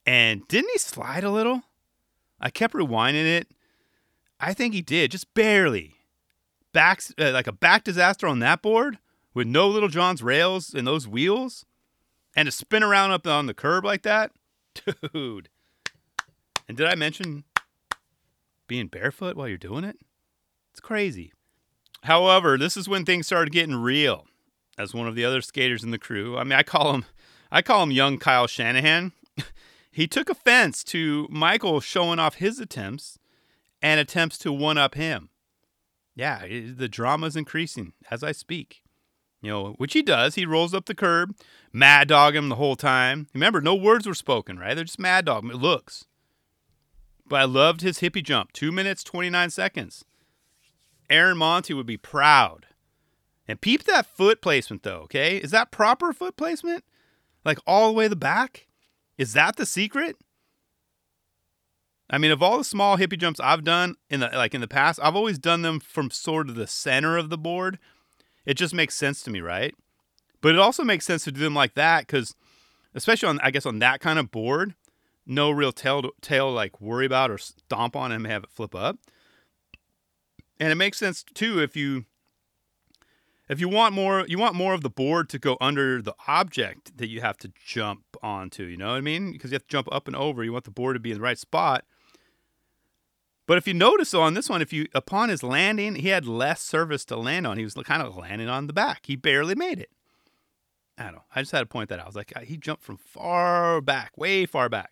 And 0.06 0.48
didn't 0.48 0.70
he 0.72 0.78
slide 0.78 1.24
a 1.24 1.32
little? 1.32 1.64
I 2.40 2.52
kept 2.52 2.76
rewinding 2.76 3.26
it. 3.26 3.48
I 4.40 4.54
think 4.54 4.76
he 4.76 4.84
did, 4.84 5.10
just 5.10 5.34
barely. 5.34 5.96
Back 6.74 7.02
uh, 7.20 7.32
like 7.32 7.48
a 7.48 7.52
back 7.52 7.84
disaster 7.84 8.28
on 8.28 8.38
that 8.38 8.62
board 8.62 9.00
with 9.34 9.48
no 9.48 9.68
little 9.68 9.90
John's 9.90 10.22
rails 10.22 10.76
and 10.76 10.86
those 10.86 11.08
wheels 11.08 11.66
and 12.36 12.46
to 12.46 12.52
spin 12.52 12.84
around 12.84 13.14
up 13.14 13.26
on 13.26 13.48
the 13.48 13.56
curb 13.56 13.84
like 13.84 14.04
that. 14.04 14.32
Dude. 15.12 15.50
And 16.70 16.78
did 16.78 16.86
I 16.86 16.94
mention 16.94 17.46
being 18.68 18.88
barefoot 18.88 19.36
while 19.36 19.48
you're 19.48 19.58
doing 19.58 19.84
it? 19.84 19.98
It's 20.72 20.80
crazy. 20.80 21.34
However, 22.04 22.60
this 22.60 22.78
is 22.78 22.88
when 22.88 23.06
things 23.06 23.26
started 23.26 23.52
getting 23.52 23.76
real. 23.76 24.28
As 24.78 24.94
one 24.94 25.08
of 25.08 25.16
the 25.16 25.26
other 25.26 25.42
skaters 25.42 25.84
in 25.84 25.92
the 25.92 25.98
crew, 25.98 26.38
I 26.38 26.44
mean, 26.44 26.54
I 26.54 26.64
call 26.64 26.94
him, 26.94 27.06
I 27.52 27.64
call 27.64 27.84
him 27.84 27.92
young 27.92 28.18
Kyle 28.20 28.48
Shanahan. 28.48 29.12
he 29.92 30.08
took 30.08 30.30
offense 30.30 30.84
to 30.86 31.28
Michael 31.30 31.82
showing 31.82 32.20
off 32.20 32.36
his 32.36 32.60
attempts 32.60 33.18
and 33.82 34.00
attempts 34.00 34.38
to 34.38 34.54
one 34.54 34.78
up 34.78 34.94
him. 34.94 35.30
Yeah, 36.16 36.46
the 36.48 36.88
drama's 36.88 37.36
increasing 37.36 37.94
as 38.12 38.24
I 38.24 38.32
speak. 38.32 38.84
You 39.42 39.50
know, 39.50 39.74
which 39.78 39.94
he 39.94 40.02
does. 40.04 40.36
He 40.36 40.46
rolls 40.46 40.74
up 40.74 40.86
the 40.86 40.96
curb, 40.96 41.36
mad 41.74 42.10
dog 42.10 42.36
him 42.36 42.50
the 42.50 42.56
whole 42.56 42.76
time. 42.76 43.28
Remember, 43.34 43.60
no 43.60 43.74
words 43.74 44.06
were 44.06 44.14
spoken, 44.14 44.60
right? 44.60 44.76
They're 44.76 44.84
just 44.84 45.00
mad 45.00 45.26
dog. 45.26 45.44
Him. 45.44 45.52
It 45.52 45.58
looks. 45.58 46.06
But 47.30 47.42
I 47.42 47.46
loved 47.46 47.82
his 47.82 48.00
hippie 48.00 48.24
jump. 48.24 48.52
Two 48.52 48.72
minutes, 48.72 49.04
29 49.04 49.52
seconds. 49.52 50.04
Aaron 51.10 51.38
Monty 51.38 51.74
would 51.74 51.86
be 51.86 51.98
proud. 51.98 52.66
And 53.48 53.62
peep 53.62 53.86
that 53.86 54.06
foot 54.06 54.42
placement, 54.42 54.84
though, 54.84 55.02
okay? 55.02 55.38
Is 55.38 55.52
that 55.52 55.72
proper 55.72 56.12
foot 56.12 56.36
placement? 56.36 56.84
Like 57.46 57.60
all 57.66 57.88
the 57.88 57.94
way 57.94 58.08
the 58.08 58.16
back? 58.16 58.68
Is 59.18 59.34
that 59.34 59.56
the 59.56 59.66
secret? 59.66 60.18
I 62.10 62.18
mean, 62.18 62.32
of 62.32 62.42
all 62.42 62.58
the 62.58 62.64
small 62.64 62.98
hippie 62.98 63.18
jumps 63.18 63.40
I've 63.40 63.64
done 63.64 63.96
in 64.10 64.20
the 64.22 64.30
like 64.34 64.56
in 64.56 64.62
the 64.62 64.68
past, 64.68 65.00
I've 65.02 65.16
always 65.16 65.38
done 65.38 65.62
them 65.62 65.80
from 65.80 66.10
sort 66.10 66.50
of 66.50 66.56
the 66.56 66.68
center 66.68 67.18
of 67.18 67.30
the 67.30 67.38
board. 67.38 67.78
It 68.46 68.56
just 68.56 68.74
makes 68.74 68.96
sense 68.96 69.22
to 69.24 69.30
me, 69.30 69.42
right? 69.42 69.76
But 70.42 70.56
it 70.56 70.60
also 70.60 70.84
makes 70.84 71.06
sense 71.06 71.24
to 71.26 71.32
do 71.32 71.40
them 71.40 71.54
like 71.54 71.76
that 71.76 72.08
because, 72.08 72.36
especially 72.96 73.30
on 73.30 73.40
I 73.42 73.52
guess 73.52 73.66
on 73.66 73.80
that 73.80 74.00
kind 74.00 74.18
of 74.18 74.32
board, 74.32 74.74
no 75.30 75.52
real 75.52 75.72
tail 75.72 76.02
to, 76.02 76.12
tail 76.22 76.52
like 76.52 76.82
worry 76.82 77.06
about 77.06 77.32
or 77.32 77.38
stomp 77.38 77.96
on 77.96 78.12
and 78.12 78.26
have 78.28 78.44
it 78.44 78.50
flip 78.50 78.76
up. 78.76 78.98
And 80.60 80.72
it 80.72 80.76
makes 80.76 80.98
sense 80.98 81.24
too 81.34 81.62
if 81.62 81.78
you 81.78 82.06
if 83.48 83.60
you 83.60 83.70
want 83.70 83.94
more 83.94 84.26
you 84.28 84.38
want 84.38 84.56
more 84.56 84.74
of 84.74 84.82
the 84.82 84.90
board 84.90 85.30
to 85.30 85.40
go 85.40 85.58
under 85.62 86.02
the 86.02 86.16
object 86.28 86.98
that 86.98 87.10
you 87.10 87.22
have 87.22 87.38
to 87.38 87.52
jump 87.66 88.04
onto, 88.22 88.64
you 88.64 88.76
know 88.76 88.90
what 88.90 88.98
I 88.98 89.02
mean? 89.02 89.32
Because 89.32 89.52
you 89.52 89.56
have 89.56 89.64
to 89.64 89.70
jump 89.70 89.88
up 89.92 90.08
and 90.08 90.16
over. 90.16 90.44
You 90.44 90.52
want 90.52 90.66
the 90.66 90.72
board 90.72 90.96
to 90.96 91.00
be 91.00 91.12
in 91.12 91.18
the 91.18 91.24
right 91.24 91.38
spot. 91.38 91.86
But 93.48 93.58
if 93.58 93.68
you 93.68 93.74
notice 93.74 94.14
on 94.14 94.36
this 94.36 94.50
one, 94.50 94.62
if 94.62 94.72
you 94.74 94.88
upon 94.94 95.30
his 95.30 95.42
landing, 95.42 95.96
he 95.96 96.10
had 96.10 96.28
less 96.28 96.62
surface 96.62 97.06
to 97.06 97.16
land 97.16 97.48
on. 97.48 97.58
He 97.58 97.64
was 97.64 97.74
kind 97.74 98.02
of 98.02 98.16
landing 98.16 98.50
on 98.50 98.68
the 98.68 98.74
back. 98.74 99.06
He 99.06 99.16
barely 99.16 99.56
made 99.56 99.80
it. 99.80 99.90
I 101.00 101.06
don't 101.06 101.14
know. 101.14 101.24
I 101.34 101.42
just 101.42 101.54
had 101.54 101.62
to 101.62 101.66
point 101.66 101.90
that 101.90 102.00
out. 102.00 102.06
I 102.06 102.08
was 102.08 102.16
like, 102.16 102.34
he 102.44 102.58
jumped 102.58 102.84
from 102.84 102.98
far 102.98 103.80
back, 103.80 104.18
way 104.18 104.46
far 104.46 104.68
back. 104.68 104.92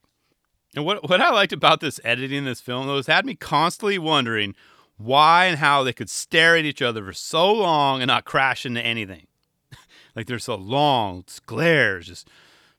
And 0.78 0.86
what 0.86 1.10
what 1.10 1.20
I 1.20 1.32
liked 1.32 1.54
about 1.54 1.80
this 1.80 2.00
editing 2.04 2.46
this 2.46 2.62
film 2.62 2.88
is 2.92 3.08
had 3.08 3.26
me 3.26 3.34
constantly 3.34 3.98
wondering 3.98 4.54
why 4.98 5.46
and 5.46 5.58
how 5.58 5.82
they 5.84 5.92
could 5.92 6.08
stare 6.08 6.56
at 6.56 6.66
each 6.66 6.84
other 6.84 7.04
for 7.04 7.14
so 7.14 7.52
long 7.52 8.00
and 8.00 8.10
not 8.10 8.26
crash 8.26 8.64
into 8.64 8.86
anything. 8.86 9.26
like 10.16 10.28
they're 10.28 10.38
so 10.38 10.54
long 10.54 11.24
glares, 11.48 12.06
just 12.06 12.30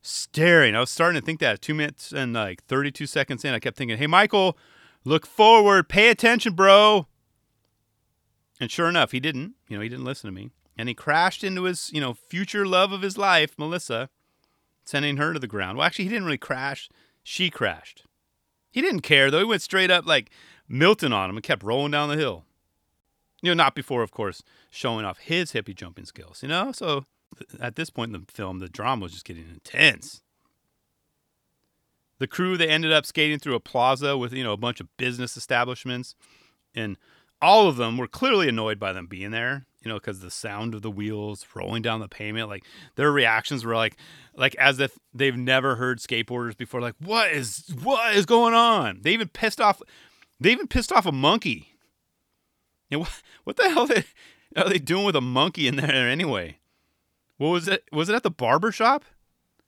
staring. 0.00 0.76
I 0.76 0.80
was 0.80 0.90
starting 0.90 1.20
to 1.20 1.26
think 1.26 1.40
that 1.40 1.60
two 1.60 1.74
minutes 1.74 2.12
and 2.12 2.32
like 2.34 2.62
32 2.66 3.04
seconds 3.06 3.44
in, 3.44 3.52
I 3.52 3.58
kept 3.58 3.76
thinking, 3.76 3.98
hey, 3.98 4.06
Michael, 4.06 4.56
look 5.04 5.26
forward, 5.26 5.88
pay 5.88 6.08
attention, 6.08 6.52
bro. 6.52 7.08
And 8.60 8.70
sure 8.70 8.88
enough, 8.88 9.10
he 9.10 9.18
didn't. 9.18 9.54
You 9.66 9.76
know, 9.76 9.82
he 9.82 9.88
didn't 9.88 10.04
listen 10.04 10.28
to 10.28 10.40
me. 10.40 10.50
And 10.76 10.88
he 10.88 10.94
crashed 10.94 11.42
into 11.42 11.64
his, 11.64 11.90
you 11.92 12.00
know, 12.00 12.14
future 12.14 12.64
love 12.64 12.92
of 12.92 13.02
his 13.02 13.18
life, 13.18 13.58
Melissa, 13.58 14.08
sending 14.84 15.16
her 15.16 15.32
to 15.32 15.40
the 15.40 15.48
ground. 15.48 15.78
Well, 15.78 15.86
actually, 15.88 16.04
he 16.04 16.10
didn't 16.10 16.26
really 16.26 16.38
crash. 16.38 16.88
She 17.30 17.50
crashed. 17.50 18.04
He 18.70 18.80
didn't 18.80 19.02
care, 19.02 19.30
though. 19.30 19.40
He 19.40 19.44
went 19.44 19.60
straight 19.60 19.90
up 19.90 20.06
like 20.06 20.30
Milton 20.66 21.12
on 21.12 21.28
him 21.28 21.36
and 21.36 21.42
kept 21.44 21.62
rolling 21.62 21.90
down 21.90 22.08
the 22.08 22.16
hill. 22.16 22.46
You 23.42 23.50
know, 23.50 23.62
not 23.62 23.74
before, 23.74 24.02
of 24.02 24.10
course, 24.10 24.42
showing 24.70 25.04
off 25.04 25.18
his 25.18 25.52
hippie 25.52 25.76
jumping 25.76 26.06
skills, 26.06 26.42
you 26.42 26.48
know? 26.48 26.72
So 26.72 27.04
at 27.60 27.76
this 27.76 27.90
point 27.90 28.14
in 28.14 28.22
the 28.22 28.32
film, 28.32 28.60
the 28.60 28.68
drama 28.70 29.02
was 29.02 29.12
just 29.12 29.26
getting 29.26 29.46
intense. 29.46 30.22
The 32.18 32.26
crew, 32.26 32.56
they 32.56 32.68
ended 32.68 32.92
up 32.92 33.04
skating 33.04 33.38
through 33.38 33.56
a 33.56 33.60
plaza 33.60 34.16
with, 34.16 34.32
you 34.32 34.42
know, 34.42 34.54
a 34.54 34.56
bunch 34.56 34.80
of 34.80 34.88
business 34.96 35.36
establishments. 35.36 36.14
And 36.74 36.96
all 37.42 37.68
of 37.68 37.76
them 37.76 37.98
were 37.98 38.08
clearly 38.08 38.48
annoyed 38.48 38.78
by 38.80 38.94
them 38.94 39.06
being 39.06 39.32
there, 39.32 39.66
you 39.82 39.88
know, 39.88 39.94
because 39.94 40.20
the 40.20 40.30
sound 40.30 40.74
of 40.74 40.82
the 40.82 40.90
wheels 40.90 41.46
rolling 41.54 41.82
down 41.82 42.00
the 42.00 42.08
pavement, 42.08 42.48
like 42.48 42.64
their 42.96 43.12
reactions 43.12 43.64
were 43.64 43.76
like, 43.76 43.96
like 44.36 44.54
as 44.56 44.80
if 44.80 44.98
they've 45.14 45.36
never 45.36 45.76
heard 45.76 45.98
skateboarders 46.00 46.56
before. 46.56 46.80
Like, 46.80 46.96
what 46.98 47.30
is, 47.30 47.64
what 47.82 48.14
is 48.14 48.26
going 48.26 48.54
on? 48.54 49.00
They 49.02 49.12
even 49.12 49.28
pissed 49.28 49.60
off, 49.60 49.80
they 50.40 50.50
even 50.50 50.66
pissed 50.66 50.92
off 50.92 51.06
a 51.06 51.12
monkey. 51.12 51.74
You 52.90 52.96
know, 52.96 53.00
what, 53.00 53.22
what 53.44 53.56
the 53.56 53.70
hell 53.70 53.86
they, 53.86 54.04
are 54.56 54.68
they 54.68 54.78
doing 54.78 55.04
with 55.04 55.16
a 55.16 55.20
monkey 55.20 55.68
in 55.68 55.76
there 55.76 56.08
anyway? 56.08 56.58
What 57.36 57.48
was 57.48 57.68
it? 57.68 57.84
Was 57.92 58.08
it 58.08 58.14
at 58.14 58.24
the 58.24 58.30
barber 58.30 58.72
shop? 58.72 59.04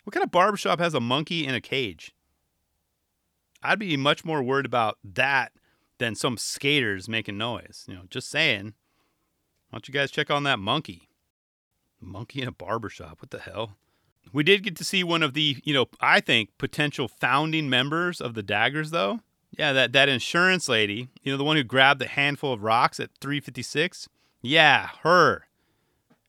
What 0.05 0.13
kind 0.13 0.25
of 0.25 0.33
barber 0.33 0.57
shop 0.57 0.81
has 0.81 0.93
a 0.93 1.01
monkey 1.01 1.47
in 1.47 1.55
a 1.55 1.61
cage? 1.61 2.13
I'd 3.63 3.79
be 3.79 3.97
much 3.97 4.25
more 4.25 4.43
worried 4.43 4.67
about 4.67 4.99
that 5.05 5.53
than 5.99 6.15
some 6.15 6.37
skaters 6.37 7.09
making 7.09 7.39
noise. 7.39 7.85
You 7.87 7.95
know, 7.95 8.03
just 8.11 8.29
saying. 8.29 8.75
Why 9.71 9.77
don't 9.77 9.89
you 9.89 9.95
guys 9.95 10.11
check 10.11 10.31
on 10.31 10.43
that 10.45 10.59
monkey? 10.59 11.09
Monkey 12.01 12.43
in 12.43 12.49
a 12.49 12.53
barber 12.53 12.89
shop. 12.89 13.19
What 13.21 13.31
the 13.31 13.39
hell? 13.39 13.77
We 14.33 14.43
did 14.43 14.63
get 14.63 14.77
to 14.77 14.85
see 14.85 15.03
one 15.03 15.23
of 15.23 15.35
the, 15.35 15.59
you 15.65 15.73
know, 15.73 15.87
I 16.01 16.21
think 16.21 16.51
potential 16.59 17.09
founding 17.09 17.71
members 17.71 18.21
of 18.21 18.35
the 18.35 18.43
Daggers, 18.43 18.91
though. 18.91 19.21
Yeah, 19.57 19.73
that, 19.73 19.93
that 19.93 20.09
insurance 20.09 20.69
lady, 20.69 21.09
you 21.23 21.33
know, 21.33 21.37
the 21.37 21.45
one 21.45 21.57
who 21.57 21.65
grabbed 21.65 22.01
the 22.01 22.07
handful 22.07 22.53
of 22.53 22.63
rocks 22.63 23.01
at 23.01 23.11
356. 23.21 24.09
Yeah, 24.43 24.91
her. 25.03 25.47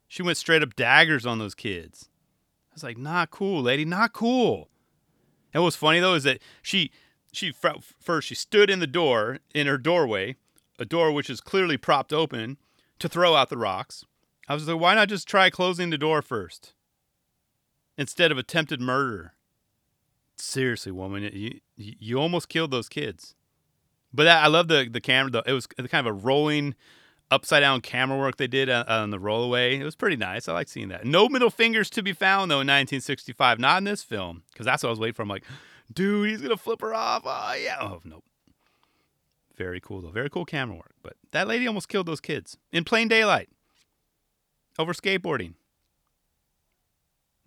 She 0.07 0.23
went 0.23 0.37
straight 0.37 0.63
up 0.63 0.75
daggers 0.75 1.25
on 1.25 1.39
those 1.39 1.55
kids. 1.55 2.09
I 2.71 2.73
was 2.73 2.83
like, 2.83 2.97
not 2.97 3.31
cool, 3.31 3.61
lady, 3.61 3.85
not 3.85 4.13
cool. 4.13 4.69
And 5.53 5.63
what's 5.63 5.75
funny 5.75 5.99
though 5.99 6.15
is 6.15 6.23
that 6.23 6.39
she 6.61 6.91
she 7.31 7.51
first 7.51 8.27
she 8.27 8.35
stood 8.35 8.69
in 8.69 8.79
the 8.79 8.87
door 8.87 9.39
in 9.53 9.67
her 9.67 9.77
doorway, 9.77 10.35
a 10.79 10.85
door 10.85 11.11
which 11.11 11.29
is 11.29 11.41
clearly 11.41 11.77
propped 11.77 12.13
open, 12.13 12.57
to 13.01 13.09
throw 13.09 13.35
out 13.35 13.49
the 13.49 13.57
rocks. 13.57 14.05
I 14.47 14.53
was 14.53 14.67
like, 14.67 14.79
why 14.79 14.95
not 14.95 15.09
just 15.09 15.27
try 15.27 15.49
closing 15.49 15.89
the 15.89 15.97
door 15.97 16.21
first 16.21 16.73
instead 17.97 18.31
of 18.31 18.37
attempted 18.37 18.81
murder? 18.81 19.33
Seriously, 20.37 20.91
woman, 20.91 21.29
you 21.33 21.59
you 21.75 22.17
almost 22.19 22.49
killed 22.49 22.71
those 22.71 22.89
kids. 22.89 23.35
But 24.13 24.27
I 24.27 24.47
love 24.47 24.67
the 24.67 24.89
the 24.91 25.01
camera. 25.01 25.31
Though 25.31 25.43
it 25.45 25.53
was 25.53 25.67
kind 25.67 25.87
of 25.93 26.07
a 26.07 26.13
rolling 26.13 26.75
upside 27.29 27.61
down 27.61 27.81
camera 27.81 28.17
work 28.17 28.37
they 28.37 28.47
did 28.47 28.69
uh, 28.69 28.83
on 28.87 29.11
the 29.11 29.19
rollaway. 29.19 29.79
It 29.79 29.85
was 29.85 29.95
pretty 29.95 30.17
nice. 30.17 30.47
I 30.47 30.53
like 30.53 30.67
seeing 30.67 30.89
that. 30.89 31.05
No 31.05 31.29
middle 31.29 31.49
fingers 31.49 31.89
to 31.91 32.03
be 32.03 32.11
found 32.11 32.51
though 32.51 32.55
in 32.55 32.67
1965. 32.67 33.59
Not 33.59 33.77
in 33.77 33.83
this 33.85 34.03
film 34.03 34.43
because 34.51 34.65
that's 34.65 34.83
what 34.83 34.89
I 34.89 34.91
was 34.91 34.99
waiting 34.99 35.13
for. 35.13 35.21
I'm 35.21 35.29
like, 35.29 35.45
dude, 35.93 36.29
he's 36.29 36.41
gonna 36.41 36.57
flip 36.57 36.81
her 36.81 36.93
off. 36.93 37.23
Oh 37.25 37.53
yeah. 37.53 37.77
Oh 37.79 38.01
nope. 38.03 38.23
Very 39.61 39.79
cool 39.79 40.01
though. 40.01 40.09
Very 40.09 40.27
cool 40.27 40.43
camera 40.43 40.75
work. 40.75 40.95
But 41.03 41.17
that 41.33 41.47
lady 41.47 41.67
almost 41.67 41.87
killed 41.87 42.07
those 42.07 42.19
kids 42.19 42.57
in 42.71 42.83
plain 42.83 43.07
daylight 43.07 43.47
over 44.79 44.91
skateboarding. 44.91 45.53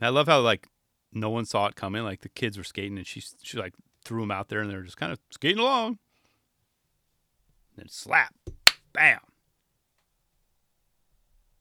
I 0.01 0.11
love 0.11 0.29
how 0.29 0.39
like 0.39 0.69
no 1.13 1.29
one 1.29 1.45
saw 1.45 1.67
it 1.67 1.75
coming. 1.75 2.05
Like 2.05 2.21
the 2.21 2.29
kids 2.29 2.57
were 2.57 2.63
skating 2.63 2.99
and 2.99 3.07
she 3.07 3.21
she 3.43 3.59
like 3.59 3.75
threw 4.05 4.21
them 4.21 4.31
out 4.31 4.49
there 4.49 4.61
and 4.61 4.71
they're 4.71 4.83
just 4.83 4.97
kind 4.97 5.11
of 5.11 5.19
skating 5.31 5.59
along. 5.59 5.99
And 7.71 7.79
then 7.79 7.89
slap, 7.89 8.33
bam 8.93 9.19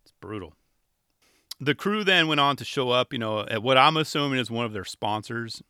It's 0.03 0.13
brutal. 0.21 0.53
The 1.59 1.73
crew 1.73 2.03
then 2.03 2.27
went 2.27 2.41
on 2.41 2.57
to 2.57 2.65
show 2.65 2.91
up, 2.91 3.11
you 3.11 3.17
know, 3.17 3.39
at 3.39 3.63
what 3.63 3.75
I'm 3.75 3.97
assuming 3.97 4.37
is 4.37 4.51
one 4.51 4.65
of 4.65 4.73
their 4.73 4.85
sponsors, 4.85 5.63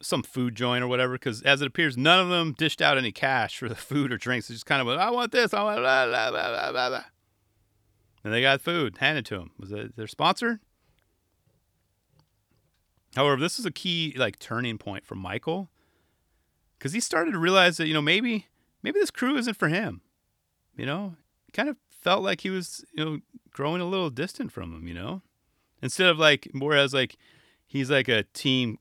some 0.00 0.22
food 0.22 0.54
joint 0.54 0.84
or 0.84 0.88
whatever, 0.88 1.14
because 1.14 1.42
as 1.42 1.60
it 1.60 1.66
appears, 1.66 1.96
none 1.96 2.20
of 2.20 2.28
them 2.28 2.54
dished 2.56 2.80
out 2.80 2.98
any 2.98 3.12
cash 3.12 3.58
for 3.58 3.68
the 3.68 3.74
food 3.76 4.12
or 4.12 4.16
drinks. 4.16 4.48
It's 4.50 4.58
just 4.58 4.66
kind 4.66 4.80
of, 4.80 4.88
I 4.98 5.10
want 5.10 5.32
this, 5.32 5.52
I 5.52 5.62
want 5.62 5.78
blah, 5.78 6.06
blah, 6.06 6.30
blah, 6.30 6.70
blah, 6.72 6.88
blah. 6.88 7.04
And 8.24 8.32
they 8.32 8.42
got 8.42 8.60
food 8.60 8.98
handed 8.98 9.26
to 9.26 9.38
them. 9.38 9.52
Was 9.58 9.72
it 9.72 9.96
their 9.96 10.06
sponsor? 10.06 10.60
However, 13.16 13.40
this 13.40 13.58
is 13.58 13.66
a 13.66 13.70
key 13.70 14.14
like 14.16 14.38
turning 14.38 14.78
point 14.78 15.04
for 15.04 15.14
Michael 15.14 15.70
because 16.78 16.92
he 16.92 17.00
started 17.00 17.32
to 17.32 17.38
realize 17.38 17.76
that 17.78 17.86
you 17.86 17.94
know 17.94 18.02
maybe 18.02 18.46
maybe 18.82 19.00
this 19.00 19.10
crew 19.10 19.36
isn't 19.36 19.56
for 19.56 19.68
him. 19.68 20.02
You 20.76 20.86
know, 20.86 21.16
kind 21.52 21.68
of 21.68 21.76
felt 21.88 22.22
like 22.22 22.42
he 22.42 22.50
was 22.50 22.84
you 22.92 23.04
know 23.04 23.18
growing 23.50 23.80
a 23.80 23.86
little 23.86 24.10
distant 24.10 24.52
from 24.52 24.72
him, 24.72 24.86
you 24.86 24.94
know? 24.94 25.22
Instead 25.82 26.08
of 26.08 26.18
like, 26.18 26.48
whereas 26.54 26.94
like 26.94 27.16
he's 27.66 27.90
like 27.90 28.08
a 28.08 28.22
team 28.34 28.78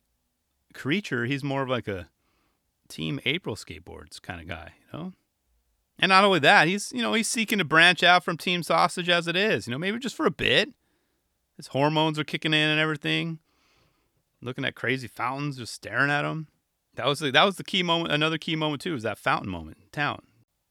creature, 0.77 1.25
he's 1.25 1.43
more 1.43 1.62
of 1.63 1.69
like 1.69 1.88
a 1.88 2.10
team 2.88 3.19
April 3.25 3.55
skateboards 3.55 4.22
kind 4.22 4.39
of 4.39 4.48
guy, 4.48 4.74
you 4.93 4.98
know? 4.98 5.13
And 6.00 6.10
not 6.10 6.24
only 6.24 6.39
that, 6.39 6.67
he's, 6.67 6.91
you 6.93 7.01
know, 7.01 7.13
he's 7.13 7.27
seeking 7.27 7.57
to 7.57 7.65
branch 7.65 8.03
out 8.03 8.24
from 8.24 8.38
Team 8.38 8.62
Sausage 8.62 9.10
as 9.10 9.27
it 9.27 9.36
is, 9.36 9.67
you 9.67 9.72
know, 9.72 9.79
maybe 9.79 9.98
just 9.98 10.15
for 10.15 10.27
a 10.27 10.31
bit. 10.31 10.69
His 11.57 11.67
hormones 11.67 12.19
are 12.19 12.24
kicking 12.24 12.53
in 12.53 12.69
and 12.69 12.79
everything. 12.79 13.39
Looking 14.41 14.63
at 14.63 14.75
crazy 14.75 15.07
fountains, 15.07 15.57
just 15.57 15.74
staring 15.74 16.12
at 16.12 16.22
them. 16.22 16.48
That 16.93 17.07
was 17.07 17.19
the, 17.19 17.31
that 17.31 17.43
was 17.43 17.55
the 17.55 17.63
key 17.63 17.81
moment. 17.81 18.13
Another 18.13 18.38
key 18.38 18.55
moment 18.55 18.81
too 18.81 18.93
was 18.93 19.03
that 19.03 19.17
fountain 19.17 19.50
moment 19.50 19.77
in 19.81 19.89
town. 19.91 20.22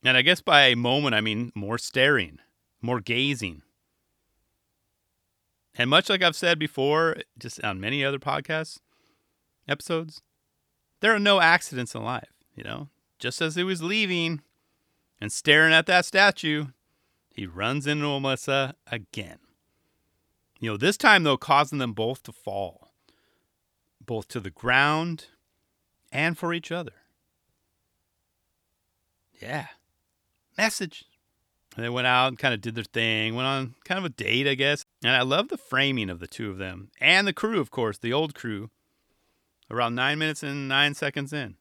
And 0.04 0.16
I 0.16 0.22
guess 0.22 0.40
by 0.40 0.72
moment 0.76 1.16
I 1.16 1.20
mean 1.20 1.50
more 1.56 1.78
staring, 1.78 2.38
more 2.80 3.00
gazing, 3.00 3.62
and 5.78 5.90
much 5.90 6.08
like 6.08 6.22
I've 6.22 6.36
said 6.36 6.58
before, 6.58 7.16
just 7.38 7.62
on 7.62 7.80
many 7.80 8.04
other 8.04 8.18
podcasts 8.18 8.78
episodes, 9.68 10.23
there 11.00 11.14
are 11.14 11.20
no 11.20 11.40
accidents 11.40 11.94
in 11.94 12.04
life, 12.04 12.32
you 12.54 12.64
know? 12.64 12.88
Just 13.18 13.40
as 13.40 13.54
he 13.54 13.64
was 13.64 13.82
leaving 13.82 14.42
and 15.20 15.32
staring 15.32 15.73
at 15.73 15.87
that 15.87 16.04
statue, 16.04 16.66
he 17.30 17.46
runs 17.46 17.87
into 17.87 18.20
Melissa 18.20 18.75
again. 18.90 19.38
You 20.58 20.70
know, 20.70 20.76
this 20.76 20.96
time, 20.96 21.23
though, 21.23 21.37
causing 21.37 21.78
them 21.78 21.92
both 21.92 22.23
to 22.25 22.32
fall, 22.32 22.92
both 24.04 24.28
to 24.28 24.40
the 24.40 24.50
ground 24.50 25.26
and 26.11 26.38
for 26.38 26.54
each 26.54 26.73
other. 26.73 26.92
Yeah. 29.40 29.66
Message. 30.56 31.04
And 31.76 31.85
they 31.85 31.90
went 31.90 32.06
out 32.06 32.28
and 32.28 32.38
kind 32.38 32.54
of 32.54 32.62
did 32.62 32.75
their 32.75 32.85
thing, 32.85 33.35
went 33.35 33.46
on 33.46 33.75
kind 33.85 33.99
of 33.99 34.06
a 34.06 34.08
date, 34.08 34.49
I 34.49 34.54
guess. 34.54 34.87
And 35.04 35.12
I 35.12 35.20
love 35.20 35.49
the 35.49 35.58
framing 35.58 36.08
of 36.08 36.20
the 36.20 36.26
two 36.26 36.50
of 36.50 36.56
them 36.56 36.90
and 37.00 37.26
the 37.26 37.35
crew, 37.35 37.61
of 37.61 37.70
course, 37.70 37.99
the 37.99 38.14
old 38.14 38.35
crew, 38.35 38.70
around 39.70 39.94
nine 39.94 40.18
minutes 40.18 40.42
and 40.42 40.68
nine 40.68 40.94
seconds 40.94 41.32
in. 41.32 41.56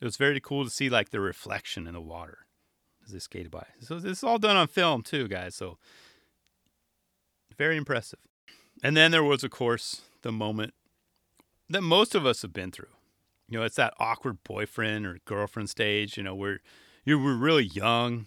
It 0.00 0.04
was 0.04 0.16
very 0.16 0.40
cool 0.40 0.64
to 0.64 0.70
see 0.70 0.90
like 0.90 1.10
the 1.10 1.20
reflection 1.20 1.86
in 1.86 1.94
the 1.94 2.00
water 2.00 2.38
as 3.04 3.12
they 3.12 3.18
skated 3.18 3.50
by. 3.50 3.66
So 3.80 3.98
this 3.98 4.18
is 4.18 4.24
all 4.24 4.38
done 4.38 4.56
on 4.56 4.68
film 4.68 5.02
too, 5.02 5.28
guys. 5.28 5.54
So 5.54 5.78
very 7.56 7.76
impressive. 7.76 8.18
And 8.82 8.96
then 8.96 9.10
there 9.10 9.24
was, 9.24 9.44
of 9.44 9.50
course, 9.50 10.02
the 10.22 10.32
moment 10.32 10.74
that 11.68 11.82
most 11.82 12.14
of 12.14 12.26
us 12.26 12.42
have 12.42 12.52
been 12.52 12.70
through. 12.70 12.88
You 13.48 13.58
know, 13.58 13.64
it's 13.64 13.76
that 13.76 13.94
awkward 13.98 14.42
boyfriend 14.42 15.06
or 15.06 15.18
girlfriend 15.24 15.70
stage, 15.70 16.16
you 16.16 16.22
know, 16.22 16.34
where 16.34 16.60
you 17.04 17.18
were 17.18 17.36
really 17.36 17.64
young 17.64 18.26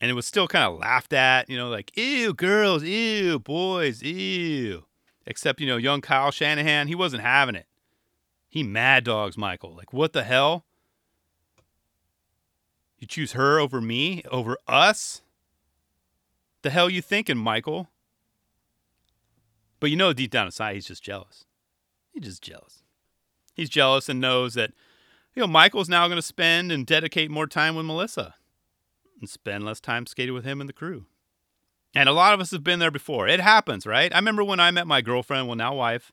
and 0.00 0.10
it 0.10 0.14
was 0.14 0.26
still 0.26 0.48
kind 0.48 0.64
of 0.64 0.78
laughed 0.78 1.12
at, 1.12 1.48
you 1.48 1.56
know, 1.56 1.68
like, 1.68 1.96
ew, 1.96 2.32
girls, 2.32 2.82
ew, 2.82 3.38
boys, 3.38 4.02
ew. 4.02 4.84
Except, 5.26 5.60
you 5.60 5.66
know, 5.66 5.76
young 5.76 6.00
Kyle 6.00 6.30
Shanahan, 6.30 6.88
he 6.88 6.94
wasn't 6.94 7.22
having 7.22 7.54
it. 7.54 7.66
He 8.50 8.64
mad 8.64 9.04
dogs 9.04 9.38
Michael. 9.38 9.74
Like, 9.74 9.92
what 9.92 10.12
the 10.12 10.24
hell? 10.24 10.64
You 12.98 13.06
choose 13.06 13.32
her 13.32 13.58
over 13.58 13.80
me, 13.80 14.22
over 14.30 14.58
us? 14.68 15.22
The 16.62 16.70
hell 16.70 16.90
you 16.90 17.00
thinking, 17.00 17.38
Michael? 17.38 17.88
But 19.78 19.90
you 19.90 19.96
know, 19.96 20.12
deep 20.12 20.32
down 20.32 20.46
inside, 20.46 20.74
he's 20.74 20.86
just 20.86 21.02
jealous. 21.02 21.46
He's 22.12 22.24
just 22.24 22.42
jealous. 22.42 22.82
He's 23.54 23.70
jealous 23.70 24.08
and 24.08 24.20
knows 24.20 24.54
that, 24.54 24.72
you 25.34 25.40
know, 25.40 25.46
Michael's 25.46 25.88
now 25.88 26.08
going 26.08 26.18
to 26.18 26.22
spend 26.22 26.72
and 26.72 26.84
dedicate 26.84 27.30
more 27.30 27.46
time 27.46 27.76
with 27.76 27.86
Melissa 27.86 28.34
and 29.20 29.30
spend 29.30 29.64
less 29.64 29.80
time 29.80 30.06
skating 30.06 30.34
with 30.34 30.44
him 30.44 30.60
and 30.60 30.68
the 30.68 30.74
crew. 30.74 31.06
And 31.94 32.08
a 32.08 32.12
lot 32.12 32.34
of 32.34 32.40
us 32.40 32.50
have 32.50 32.64
been 32.64 32.80
there 32.80 32.90
before. 32.90 33.28
It 33.28 33.40
happens, 33.40 33.86
right? 33.86 34.12
I 34.12 34.18
remember 34.18 34.44
when 34.44 34.60
I 34.60 34.70
met 34.70 34.86
my 34.86 35.00
girlfriend, 35.00 35.46
well, 35.46 35.56
now 35.56 35.74
wife, 35.74 36.12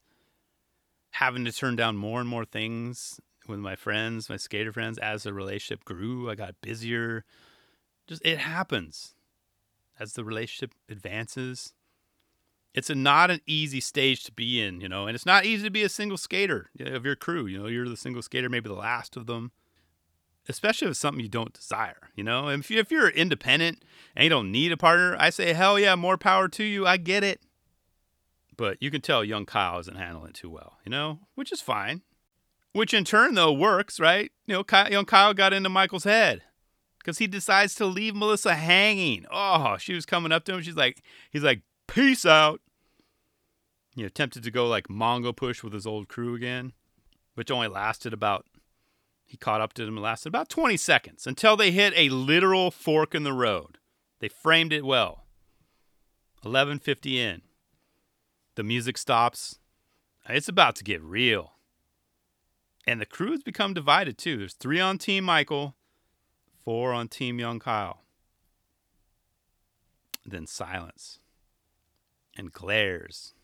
having 1.20 1.46
to 1.46 1.52
turn 1.52 1.76
down 1.76 1.98
more 1.98 2.20
and 2.20 2.30
more 2.30 2.46
things 2.46 3.20
with 3.48 3.60
my 3.60 3.76
friends, 3.76 4.30
my 4.30 4.38
skater 4.38 4.72
friends, 4.72 4.98
as 4.98 5.24
the 5.24 5.34
relationship 5.34 5.84
grew. 5.84 6.30
I 6.30 6.36
got 6.36 6.62
busier. 6.62 7.26
Just 8.08 8.26
it 8.26 8.40
happens 8.40 9.16
as 10.00 10.14
the 10.14 10.24
relationship 10.24 10.74
advances. 10.90 11.74
It's 12.74 12.90
a 12.90 12.96
not 12.96 13.32
an 13.32 13.42
easy 13.48 13.80
stage 13.80 14.24
to 14.26 14.32
be 14.32 14.62
in, 14.62 14.82
you 14.82 14.88
know, 14.88 15.08
and 15.08 15.16
it's 15.16 15.26
not 15.26 15.46
easy 15.46 15.64
to 15.64 15.72
be 15.72 15.84
a 15.84 15.90
single 15.90 16.18
skater 16.18 16.70
of 16.80 17.06
your 17.06 17.16
crew. 17.16 17.48
You 17.48 17.60
know, 17.60 17.68
you're 17.68 17.90
the 17.90 17.98
single 17.98 18.22
skater, 18.22 18.50
maybe 18.50 18.70
the 18.70 18.76
last 18.76 19.18
of 19.18 19.26
them 19.26 19.52
especially 20.50 20.88
if 20.88 20.92
it's 20.92 21.00
something 21.00 21.22
you 21.22 21.30
don't 21.30 21.54
desire, 21.54 22.10
you 22.16 22.24
know? 22.24 22.48
And 22.48 22.64
if, 22.64 22.72
you, 22.72 22.80
if 22.80 22.92
you're 22.92 23.10
independent 23.10 23.84
and 24.16 24.24
you 24.24 24.30
don't 24.30 24.52
need 24.52 24.72
a 24.72 24.78
partner, 24.78 25.16
I 25.20 25.30
say, 25.30 25.54
hell 25.54 25.78
yeah, 25.78 25.96
more 25.96 26.18
power 26.18 26.48
to 26.50 26.64
you. 26.64 26.88
I 26.88 26.98
get 26.98 27.24
it. 27.24 27.42
But 28.58 28.78
you 28.82 28.90
can 28.90 29.02
tell 29.02 29.24
young 29.24 29.46
Kyle 29.46 29.80
isn't 29.80 29.96
handling 29.96 30.30
it 30.30 30.36
too 30.36 30.50
well, 30.50 30.80
you 30.84 30.90
know, 30.90 31.20
which 31.36 31.52
is 31.52 31.62
fine. 31.62 32.02
Which 32.74 32.94
in 32.94 33.06
turn, 33.06 33.36
though, 33.36 33.54
works, 33.54 34.00
right? 34.00 34.32
You 34.46 34.56
know, 34.56 34.64
Kyle, 34.64 34.92
young 34.92 35.06
Kyle 35.06 35.34
got 35.34 35.54
into 35.54 35.70
Michael's 35.70 36.04
head 36.04 36.42
because 37.00 37.20
he 37.20 37.28
decides 37.28 37.76
to 37.76 37.86
leave 37.86 38.16
Melissa 38.16 38.56
hanging. 38.56 39.26
Oh, 39.32 39.78
she 39.78 39.94
was 39.94 40.06
coming 40.06 40.32
up 40.32 40.44
to 40.46 40.54
him. 40.54 40.62
She's 40.62 40.76
like, 40.76 41.04
he's 41.32 41.44
like, 41.44 41.62
peace 41.88 42.26
out. 42.26 42.62
He 43.96 44.04
attempted 44.04 44.44
to 44.44 44.52
go 44.52 44.68
like 44.68 44.88
Mongo 44.90 45.36
push 45.36 45.64
with 45.64 45.74
his 45.74 45.88
old 45.88 46.08
crew 46.08 46.36
again, 46.36 46.74
which 47.36 47.50
only 47.50 47.68
lasted 47.68 48.14
about 48.14 48.46
he 49.26 49.38
caught 49.38 49.62
up 49.62 49.74
to 49.74 49.86
them 49.86 49.98
and 49.98 50.04
lasted 50.04 50.30
about 50.30 50.50
20 50.50 50.78
seconds 50.78 51.28
until 51.28 51.58
they 51.58 51.72
hit 51.72 51.94
a 51.96 52.10
literal 52.10 52.72
fork 52.72 53.14
in 53.14 53.24
the 53.24 53.34
road. 53.34 53.78
They 54.20 54.30
framed 54.30 54.72
it 54.72 54.86
well. 54.86 55.26
11:50 56.46 57.18
in. 57.18 57.42
The 58.58 58.64
music 58.64 58.98
stops. 58.98 59.60
It's 60.28 60.50
about 60.50 60.76
to 60.78 60.84
get 60.84 61.00
real. 61.04 61.52
And 62.88 63.00
the 63.00 63.06
crew 63.06 63.30
has 63.30 63.44
become 63.44 63.76
divided 63.76 64.18
too. 64.18 64.38
There's 64.38 64.56
3 64.56 64.80
on 64.80 64.98
team 64.98 65.26
Michael, 65.26 65.76
4 66.66 66.92
on 66.92 67.08
team 67.08 67.38
young 67.38 67.60
Kyle. 67.60 68.02
Then 70.26 70.48
silence. 70.48 71.20
And 72.36 72.52
glares. 72.52 73.36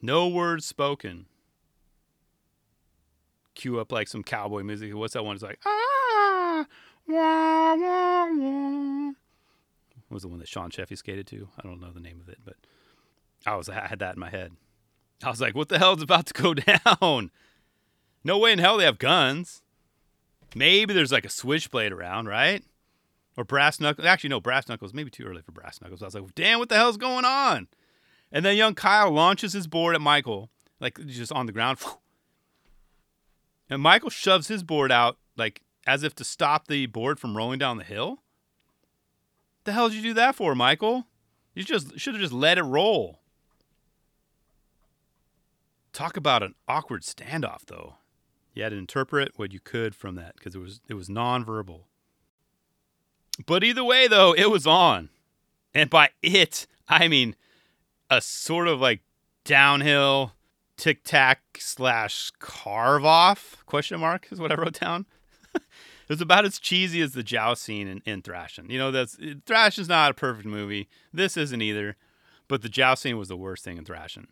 No 0.00 0.28
words 0.28 0.64
spoken 0.64 1.26
cue 3.56 3.80
up 3.80 3.90
like 3.90 4.06
some 4.06 4.22
cowboy 4.22 4.62
music. 4.62 4.94
What's 4.94 5.14
that 5.14 5.24
one? 5.24 5.34
It's 5.34 5.42
like 5.42 5.58
ah, 5.66 6.64
wah, 7.08 7.74
wah, 7.74 8.30
wah. 8.30 9.06
What 10.06 10.14
was 10.14 10.22
the 10.22 10.28
one 10.28 10.38
that 10.38 10.46
Sean 10.46 10.70
Sheffey 10.70 10.96
skated 10.96 11.26
to? 11.26 11.48
I 11.58 11.66
don't 11.66 11.80
know 11.80 11.90
the 11.90 11.98
name 11.98 12.20
of 12.20 12.28
it, 12.28 12.38
but 12.44 12.54
I 13.44 13.56
was 13.56 13.68
I 13.68 13.86
had 13.86 13.98
that 13.98 14.14
in 14.14 14.20
my 14.20 14.30
head. 14.30 14.52
I 15.22 15.30
was 15.30 15.40
like, 15.40 15.54
what 15.54 15.68
the 15.68 15.78
hell 15.78 15.94
is 15.94 16.02
about 16.02 16.26
to 16.26 16.34
go 16.34 16.54
down? 17.00 17.30
No 18.24 18.38
way 18.38 18.52
in 18.52 18.58
hell 18.58 18.76
they 18.76 18.84
have 18.84 18.98
guns. 18.98 19.62
Maybe 20.54 20.94
there's 20.94 21.12
like 21.12 21.24
a 21.24 21.30
switchblade 21.30 21.92
around, 21.92 22.26
right? 22.26 22.64
Or 23.36 23.44
brass 23.44 23.78
knuckles. 23.80 24.06
Actually, 24.06 24.30
no, 24.30 24.40
brass 24.40 24.68
knuckles. 24.68 24.94
Maybe 24.94 25.10
too 25.10 25.24
early 25.24 25.42
for 25.42 25.52
brass 25.52 25.80
knuckles. 25.80 26.02
I 26.02 26.06
was 26.06 26.14
like, 26.14 26.34
damn, 26.34 26.58
what 26.58 26.68
the 26.68 26.76
hell's 26.76 26.96
going 26.96 27.24
on? 27.24 27.68
And 28.32 28.44
then 28.44 28.56
young 28.56 28.74
Kyle 28.74 29.10
launches 29.10 29.52
his 29.52 29.66
board 29.66 29.94
at 29.94 30.00
Michael, 30.00 30.50
like 30.80 30.98
just 31.06 31.32
on 31.32 31.46
the 31.46 31.52
ground. 31.52 31.78
And 33.68 33.82
Michael 33.82 34.10
shoves 34.10 34.46
his 34.46 34.62
board 34.62 34.92
out 34.92 35.18
like 35.36 35.60
as 35.88 36.04
if 36.04 36.14
to 36.14 36.24
stop 36.24 36.68
the 36.68 36.86
board 36.86 37.18
from 37.18 37.36
rolling 37.36 37.58
down 37.58 37.78
the 37.78 37.84
hill. 37.84 38.10
What 38.10 38.18
The 39.64 39.72
hell 39.72 39.88
did 39.88 39.96
you 39.96 40.02
do 40.02 40.14
that 40.14 40.36
for, 40.36 40.54
Michael? 40.54 41.06
You 41.52 41.64
just 41.64 41.98
should 41.98 42.14
have 42.14 42.20
just 42.20 42.32
let 42.32 42.58
it 42.58 42.62
roll. 42.62 43.22
Talk 45.96 46.18
about 46.18 46.42
an 46.42 46.54
awkward 46.68 47.04
standoff 47.04 47.64
though. 47.64 47.94
You 48.52 48.64
had 48.64 48.72
to 48.72 48.76
interpret 48.76 49.38
what 49.38 49.50
you 49.50 49.60
could 49.60 49.94
from 49.94 50.14
that 50.16 50.34
because 50.36 50.54
it 50.54 50.58
was 50.58 50.82
it 50.90 50.92
was 50.92 51.08
nonverbal. 51.08 51.84
But 53.46 53.64
either 53.64 53.82
way 53.82 54.06
though, 54.06 54.34
it 54.34 54.50
was 54.50 54.66
on. 54.66 55.08
And 55.72 55.88
by 55.88 56.10
it, 56.22 56.66
I 56.86 57.08
mean 57.08 57.34
a 58.10 58.20
sort 58.20 58.68
of 58.68 58.78
like 58.78 59.00
downhill 59.46 60.34
tic 60.76 61.02
tac 61.02 61.40
slash 61.56 62.30
carve 62.40 63.06
off 63.06 63.64
question 63.64 63.98
mark 63.98 64.28
is 64.30 64.38
what 64.38 64.52
I 64.52 64.56
wrote 64.56 64.78
down. 64.78 65.06
it 65.54 65.62
was 66.10 66.20
about 66.20 66.44
as 66.44 66.58
cheesy 66.58 67.00
as 67.00 67.14
the 67.14 67.22
Joust 67.22 67.62
scene 67.62 67.88
in, 67.88 68.02
in 68.04 68.20
Thrashin'. 68.20 68.68
You 68.68 68.78
know, 68.78 68.90
that's 68.90 69.16
Thrashin's 69.46 69.88
not 69.88 70.10
a 70.10 70.14
perfect 70.14 70.46
movie. 70.46 70.90
This 71.10 71.38
isn't 71.38 71.62
either, 71.62 71.96
but 72.48 72.60
the 72.60 72.68
Joust 72.68 73.00
scene 73.00 73.16
was 73.16 73.28
the 73.28 73.36
worst 73.38 73.64
thing 73.64 73.78
in 73.78 73.86
Thrashin'. 73.86 74.26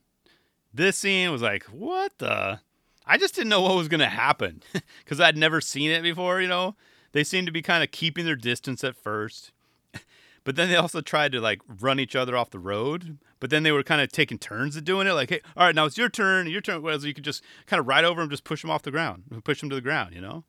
This 0.74 0.98
scene 0.98 1.30
was 1.30 1.40
like, 1.40 1.62
what 1.64 2.18
the? 2.18 2.60
I 3.06 3.16
just 3.16 3.34
didn't 3.34 3.50
know 3.50 3.60
what 3.60 3.76
was 3.76 3.88
gonna 3.88 4.08
happen 4.08 4.62
because 5.04 5.20
I'd 5.20 5.37
never 5.37 5.60
seen 5.60 5.90
it 5.90 6.02
before. 6.02 6.40
You 6.40 6.48
know, 6.48 6.74
they 7.12 7.22
seemed 7.22 7.46
to 7.46 7.52
be 7.52 7.62
kind 7.62 7.84
of 7.84 7.92
keeping 7.92 8.24
their 8.24 8.37
distance 8.37 8.82
at 8.84 8.96
first. 8.96 9.52
But 10.44 10.56
then 10.56 10.68
they 10.68 10.76
also 10.76 11.00
tried 11.00 11.32
to 11.32 11.40
like 11.40 11.62
run 11.80 11.98
each 11.98 12.14
other 12.14 12.37
off 12.37 12.50
the 12.50 12.58
road. 12.58 13.16
But 13.40 13.48
then 13.48 13.62
they 13.62 13.72
were 13.72 13.82
kind 13.82 14.02
of 14.02 14.12
taking 14.12 14.38
turns 14.38 14.76
at 14.76 14.84
doing 14.84 15.06
it. 15.06 15.12
Like, 15.12 15.30
hey, 15.30 15.40
all 15.56 15.64
right, 15.64 15.74
now 15.74 15.87
it's 15.87 15.96
your 15.96 16.10
turn, 16.10 16.46
your 16.48 16.60
turn. 16.60 16.82
Whereas 16.82 17.02
you 17.02 17.14
could 17.14 17.24
just 17.24 17.42
kind 17.64 17.80
of 17.80 17.87
ride 17.87 18.04
over 18.04 18.20
him, 18.20 18.28
just 18.28 18.44
push 18.44 18.60
them 18.60 18.70
off 18.70 18.82
the 18.82 18.90
ground, 18.90 19.22
push 19.42 19.60
them 19.60 19.70
to 19.70 19.74
the 19.74 19.80
ground, 19.80 20.14
you 20.14 20.20
know? 20.20 20.44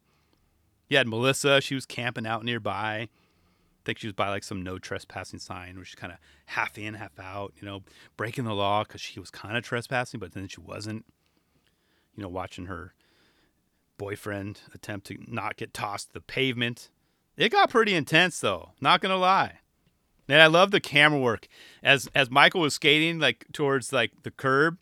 You 0.89 0.97
had 0.97 1.07
Melissa, 1.07 1.61
she 1.61 1.75
was 1.75 1.85
camping 1.85 2.27
out 2.27 2.43
nearby. 2.43 3.07
Think 3.85 3.99
she 3.99 4.07
was 4.07 4.13
by 4.13 4.29
like 4.29 4.43
some 4.43 4.63
no 4.63 4.79
trespassing 4.79 5.39
sign 5.39 5.75
where 5.75 5.85
she's 5.85 5.95
kind 5.95 6.11
of 6.11 6.19
half 6.47 6.77
in, 6.77 6.95
half 6.95 7.19
out, 7.19 7.53
you 7.61 7.67
know, 7.67 7.83
breaking 8.17 8.45
the 8.45 8.53
law 8.53 8.83
because 8.83 8.99
she 8.99 9.19
was 9.19 9.29
kind 9.29 9.55
of 9.55 9.63
trespassing, 9.63 10.19
but 10.19 10.33
then 10.33 10.47
she 10.47 10.59
wasn't. 10.59 11.05
You 12.15 12.23
know, 12.23 12.29
watching 12.29 12.67
her 12.67 12.93
boyfriend 13.97 14.61
attempt 14.73 15.07
to 15.07 15.17
not 15.27 15.57
get 15.57 15.73
tossed 15.73 16.07
to 16.07 16.13
the 16.13 16.21
pavement. 16.21 16.89
It 17.37 17.51
got 17.51 17.69
pretty 17.69 17.93
intense 17.93 18.39
though, 18.39 18.71
not 18.79 19.01
gonna 19.01 19.17
lie. 19.17 19.59
And 20.27 20.41
I 20.41 20.47
love 20.47 20.71
the 20.71 20.79
camera 20.79 21.19
work 21.19 21.47
as 21.83 22.09
as 22.15 22.31
Michael 22.31 22.61
was 22.61 22.73
skating 22.73 23.19
like 23.19 23.45
towards 23.53 23.93
like 23.93 24.11
the 24.23 24.31
curb 24.31 24.77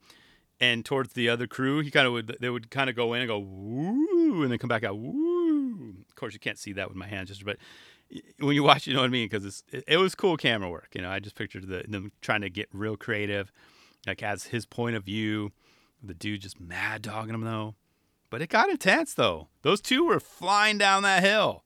and 0.59 0.85
towards 0.85 1.13
the 1.13 1.27
other 1.29 1.47
crew. 1.47 1.81
He 1.81 1.91
kind 1.91 2.07
of 2.07 2.13
would 2.13 2.37
they 2.39 2.49
would 2.49 2.71
kind 2.71 2.89
of 2.89 2.95
go 2.95 3.13
in 3.13 3.21
and 3.21 3.27
go 3.27 3.39
woo 3.39 4.43
and 4.43 4.51
then 4.51 4.59
come 4.59 4.69
back 4.69 4.83
out 4.83 4.97
woo. 4.97 5.95
Of 6.07 6.15
course, 6.15 6.33
you 6.33 6.39
can't 6.39 6.59
see 6.59 6.73
that 6.73 6.87
with 6.87 6.97
my 6.97 7.07
hands, 7.07 7.29
just 7.29 7.43
but 7.43 7.57
when 8.39 8.55
you 8.55 8.63
watch, 8.63 8.87
you 8.87 8.93
know 8.93 9.01
what 9.01 9.07
I 9.07 9.09
mean 9.09 9.27
because 9.29 9.63
it, 9.71 9.83
it 9.87 9.97
was 9.97 10.15
cool 10.15 10.37
camera 10.37 10.69
work. 10.69 10.89
You 10.93 11.01
know, 11.01 11.09
I 11.09 11.19
just 11.19 11.35
pictured 11.35 11.67
the, 11.67 11.83
them 11.87 12.11
trying 12.21 12.41
to 12.41 12.49
get 12.49 12.69
real 12.73 12.97
creative, 12.97 13.51
like 14.05 14.21
as 14.23 14.45
his 14.45 14.65
point 14.65 14.95
of 14.95 15.03
view. 15.03 15.51
The 16.05 16.13
dude 16.13 16.41
just 16.41 16.59
mad 16.59 17.01
dogging 17.01 17.33
him 17.33 17.45
though, 17.45 17.75
but 18.29 18.41
it 18.41 18.49
got 18.49 18.69
intense 18.69 19.13
though. 19.13 19.47
Those 19.61 19.79
two 19.79 20.05
were 20.05 20.19
flying 20.19 20.77
down 20.77 21.03
that 21.03 21.23
hill, 21.23 21.63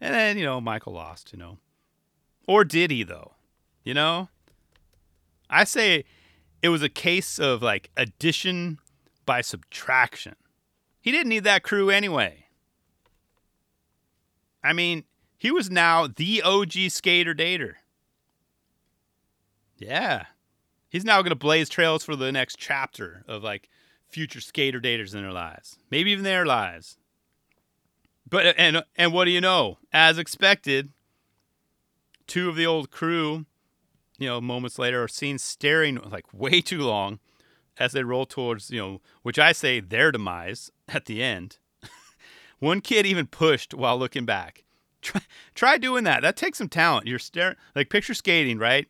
and 0.00 0.12
then 0.12 0.36
you 0.38 0.44
know 0.44 0.60
Michael 0.60 0.94
lost. 0.94 1.32
You 1.32 1.38
know 1.38 1.58
or 2.48 2.64
did 2.64 2.90
he, 2.90 3.04
though? 3.04 3.34
You 3.84 3.94
know? 3.94 4.30
I 5.48 5.64
say 5.64 6.04
it 6.62 6.70
was 6.70 6.82
a 6.82 6.88
case 6.88 7.38
of 7.38 7.62
like 7.62 7.90
addition 7.96 8.78
by 9.26 9.42
subtraction. 9.42 10.34
He 11.00 11.12
didn't 11.12 11.28
need 11.28 11.44
that 11.44 11.62
crew 11.62 11.90
anyway. 11.90 12.46
I 14.64 14.72
mean, 14.72 15.04
he 15.38 15.50
was 15.50 15.70
now 15.70 16.08
the 16.08 16.42
OG 16.42 16.72
skater 16.90 17.34
dater. 17.34 17.74
Yeah. 19.76 20.26
He's 20.90 21.04
now 21.04 21.22
going 21.22 21.30
to 21.30 21.36
blaze 21.36 21.68
trails 21.68 22.04
for 22.04 22.16
the 22.16 22.32
next 22.32 22.58
chapter 22.58 23.24
of 23.28 23.44
like 23.44 23.68
future 24.08 24.40
skater 24.40 24.80
daters 24.80 25.14
in 25.14 25.22
their 25.22 25.32
lives. 25.32 25.78
Maybe 25.90 26.10
even 26.10 26.24
their 26.24 26.44
lives. 26.44 26.98
But 28.28 28.54
and 28.58 28.82
and 28.96 29.12
what 29.12 29.24
do 29.24 29.30
you 29.30 29.40
know? 29.40 29.78
As 29.92 30.18
expected, 30.18 30.90
two 32.26 32.48
of 32.48 32.56
the 32.56 32.66
old 32.66 32.90
crew, 32.90 33.46
you 34.18 34.28
know, 34.28 34.40
moments 34.40 34.78
later 34.78 35.02
are 35.02 35.08
seen 35.08 35.38
staring 35.38 35.96
like 35.96 36.26
way 36.34 36.60
too 36.60 36.80
long 36.82 37.20
as 37.78 37.92
they 37.92 38.02
roll 38.02 38.26
towards, 38.26 38.70
you 38.70 38.80
know, 38.80 39.00
which 39.22 39.38
I 39.38 39.52
say 39.52 39.80
their 39.80 40.10
demise 40.10 40.70
at 40.88 41.06
the 41.06 41.22
end. 41.22 41.58
One 42.58 42.80
kid 42.80 43.06
even 43.06 43.26
pushed 43.26 43.72
while 43.72 43.96
looking 43.96 44.26
back. 44.26 44.64
Try, 45.00 45.20
try 45.54 45.78
doing 45.78 46.04
that. 46.04 46.22
That 46.22 46.36
takes 46.36 46.58
some 46.58 46.68
talent. 46.68 47.06
You're 47.06 47.20
staring 47.20 47.56
like 47.76 47.88
picture 47.88 48.14
skating, 48.14 48.58
right? 48.58 48.88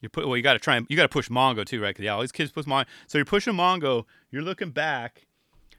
You 0.00 0.08
put 0.08 0.26
well, 0.26 0.36
you 0.36 0.42
got 0.42 0.54
to 0.54 0.58
try 0.58 0.76
and 0.76 0.86
you 0.88 0.96
got 0.96 1.02
to 1.02 1.08
push 1.08 1.28
Mongo 1.28 1.64
too, 1.64 1.80
right? 1.80 1.90
Because 1.90 2.04
yeah, 2.04 2.14
all 2.14 2.20
these 2.20 2.32
kids 2.32 2.50
push 2.50 2.64
Mongo. 2.64 2.86
So 3.06 3.18
you're 3.18 3.24
pushing 3.24 3.54
Mongo. 3.54 4.04
You're 4.30 4.42
looking 4.42 4.70
back, 4.70 5.26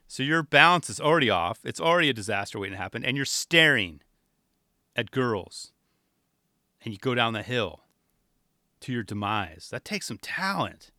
so 0.07 0.23
your 0.23 0.43
balance 0.43 0.89
is 0.89 1.01
already 1.01 1.29
off. 1.29 1.59
It's 1.63 1.79
already 1.81 2.09
a 2.09 2.13
disaster 2.13 2.59
waiting 2.59 2.77
to 2.77 2.81
happen, 2.81 3.03
and 3.03 3.17
you're 3.17 3.25
staring 3.25 4.01
at 4.95 5.12
girls 5.12 5.71
and 6.83 6.93
you 6.93 6.99
go 6.99 7.15
down 7.15 7.33
the 7.33 7.43
hill 7.43 7.81
to 8.81 8.91
your 8.91 9.03
demise. 9.03 9.69
That 9.71 9.86
takes 9.86 10.07
some 10.07 10.17
talent. 10.17 10.91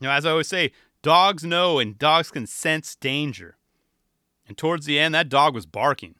You 0.00 0.08
know, 0.08 0.12
as 0.12 0.24
I 0.24 0.30
always 0.30 0.48
say, 0.48 0.72
dogs 1.02 1.44
know 1.44 1.78
and 1.78 1.98
dogs 1.98 2.30
can 2.30 2.46
sense 2.46 2.94
danger. 2.96 3.56
And 4.46 4.56
towards 4.56 4.86
the 4.86 4.98
end, 4.98 5.14
that 5.14 5.28
dog 5.28 5.54
was 5.54 5.66
barking. 5.66 6.16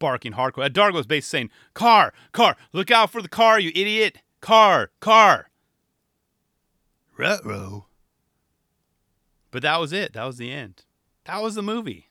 Barking 0.00 0.32
hardcore. 0.32 0.64
That 0.64 0.72
Dargo's 0.72 1.06
basically 1.06 1.38
saying, 1.38 1.50
Car, 1.74 2.12
car, 2.32 2.56
look 2.72 2.90
out 2.90 3.12
for 3.12 3.22
the 3.22 3.28
car, 3.28 3.60
you 3.60 3.70
idiot. 3.76 4.18
Car, 4.40 4.90
car. 4.98 5.50
Ruh-roh. 7.16 7.86
But 9.52 9.62
that 9.62 9.78
was 9.78 9.92
it. 9.92 10.14
That 10.14 10.24
was 10.24 10.38
the 10.38 10.50
end. 10.50 10.84
That 11.26 11.42
was 11.42 11.54
the 11.54 11.62
movie. 11.62 12.08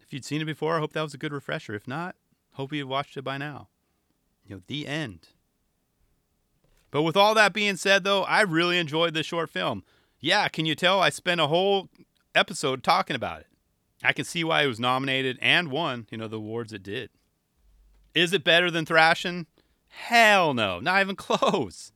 If 0.00 0.12
you'd 0.12 0.24
seen 0.24 0.42
it 0.42 0.44
before, 0.44 0.76
I 0.76 0.80
hope 0.80 0.92
that 0.92 1.02
was 1.02 1.14
a 1.14 1.18
good 1.18 1.32
refresher. 1.32 1.74
If 1.74 1.88
not, 1.88 2.14
hope 2.52 2.72
you've 2.72 2.88
watched 2.88 3.16
it 3.16 3.22
by 3.22 3.38
now. 3.38 3.68
You 4.46 4.56
know, 4.56 4.62
the 4.66 4.86
end. 4.86 5.28
But 6.90 7.02
with 7.02 7.16
all 7.16 7.34
that 7.34 7.54
being 7.54 7.76
said, 7.76 8.04
though, 8.04 8.22
I 8.24 8.42
really 8.42 8.78
enjoyed 8.78 9.14
this 9.14 9.26
short 9.26 9.48
film. 9.48 9.82
Yeah, 10.20 10.46
can 10.48 10.66
you 10.66 10.74
tell 10.74 11.00
I 11.00 11.08
spent 11.08 11.40
a 11.40 11.46
whole 11.46 11.88
episode 12.34 12.82
talking 12.84 13.16
about 13.16 13.40
it? 13.40 13.46
I 14.04 14.12
can 14.12 14.24
see 14.24 14.44
why 14.44 14.62
it 14.62 14.66
was 14.66 14.80
nominated 14.80 15.38
and 15.40 15.70
won, 15.70 16.06
you 16.10 16.18
know, 16.18 16.28
the 16.28 16.36
awards 16.36 16.72
it 16.72 16.82
did. 16.82 17.10
Is 18.14 18.32
it 18.32 18.44
better 18.44 18.70
than 18.70 18.84
Thrashin'? 18.84 19.46
Hell 19.88 20.54
no, 20.54 20.80
not 20.80 21.00
even 21.00 21.16
close. 21.16 21.92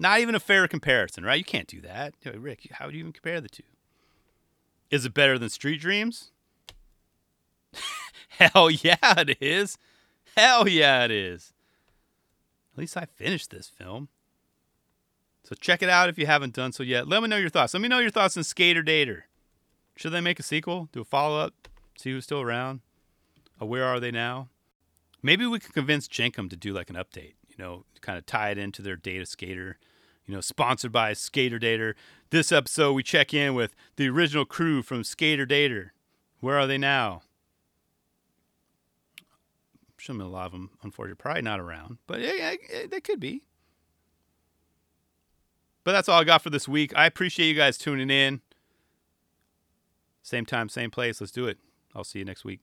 Not 0.00 0.20
even 0.20 0.34
a 0.34 0.40
fair 0.40 0.68
comparison, 0.68 1.24
right? 1.24 1.38
You 1.38 1.44
can't 1.44 1.66
do 1.66 1.80
that. 1.80 2.14
Rick, 2.24 2.68
how 2.72 2.86
would 2.86 2.94
you 2.94 3.00
even 3.00 3.12
compare 3.12 3.40
the 3.40 3.48
two? 3.48 3.64
Is 4.90 5.04
it 5.04 5.14
better 5.14 5.38
than 5.38 5.50
Street 5.50 5.80
Dreams? 5.80 6.30
Hell 8.28 8.70
yeah, 8.70 8.96
it 9.02 9.36
is. 9.40 9.76
Hell 10.36 10.68
yeah, 10.68 11.04
it 11.04 11.10
is. 11.10 11.52
At 12.72 12.78
least 12.78 12.96
I 12.96 13.06
finished 13.06 13.50
this 13.50 13.68
film. 13.68 14.08
So 15.42 15.54
check 15.54 15.82
it 15.82 15.88
out 15.88 16.08
if 16.08 16.18
you 16.18 16.26
haven't 16.26 16.54
done 16.54 16.72
so 16.72 16.82
yet. 16.82 17.08
Let 17.08 17.22
me 17.22 17.28
know 17.28 17.36
your 17.36 17.48
thoughts. 17.48 17.74
Let 17.74 17.80
me 17.80 17.88
know 17.88 17.98
your 17.98 18.10
thoughts 18.10 18.36
on 18.36 18.44
Skater 18.44 18.82
Dater. 18.82 19.22
Should 19.98 20.12
they 20.12 20.20
make 20.20 20.38
a 20.38 20.44
sequel? 20.44 20.88
Do 20.92 21.00
a 21.00 21.04
follow 21.04 21.40
up? 21.40 21.68
See 21.98 22.12
who's 22.12 22.24
still 22.24 22.40
around? 22.40 22.80
Or 23.60 23.68
where 23.68 23.84
are 23.84 23.98
they 23.98 24.12
now? 24.12 24.48
Maybe 25.22 25.44
we 25.44 25.58
could 25.58 25.74
convince 25.74 26.06
Jenkem 26.06 26.48
to 26.50 26.56
do 26.56 26.72
like 26.72 26.88
an 26.88 26.96
update, 26.96 27.34
you 27.48 27.56
know, 27.58 27.84
kind 28.00 28.16
of 28.16 28.24
tie 28.24 28.50
it 28.50 28.58
into 28.58 28.80
their 28.80 28.94
data 28.94 29.26
skater 29.26 29.78
you 30.28 30.34
know, 30.34 30.42
sponsored 30.42 30.92
by 30.92 31.14
Skater 31.14 31.58
Dater. 31.58 31.94
This 32.30 32.52
episode, 32.52 32.92
we 32.92 33.02
check 33.02 33.32
in 33.32 33.54
with 33.54 33.74
the 33.96 34.08
original 34.10 34.44
crew 34.44 34.82
from 34.82 35.02
Skater 35.02 35.46
Dater. 35.46 35.88
Where 36.40 36.58
are 36.58 36.66
they 36.66 36.76
now? 36.76 37.22
I'm 39.18 39.96
sure 39.96 40.20
a 40.20 40.28
lot 40.28 40.46
of 40.46 40.52
them, 40.52 40.70
unfortunately, 40.82 41.16
probably 41.16 41.42
not 41.42 41.60
around, 41.60 41.96
but 42.06 42.20
yeah, 42.20 42.54
they 42.88 43.00
could 43.00 43.18
be. 43.18 43.42
But 45.82 45.92
that's 45.92 46.10
all 46.10 46.20
I 46.20 46.24
got 46.24 46.42
for 46.42 46.50
this 46.50 46.68
week. 46.68 46.92
I 46.94 47.06
appreciate 47.06 47.48
you 47.48 47.54
guys 47.54 47.78
tuning 47.78 48.10
in. 48.10 48.42
Same 50.28 50.44
time, 50.44 50.68
same 50.68 50.90
place. 50.90 51.22
Let's 51.22 51.32
do 51.32 51.46
it. 51.46 51.56
I'll 51.94 52.04
see 52.04 52.18
you 52.18 52.24
next 52.26 52.44
week. 52.44 52.60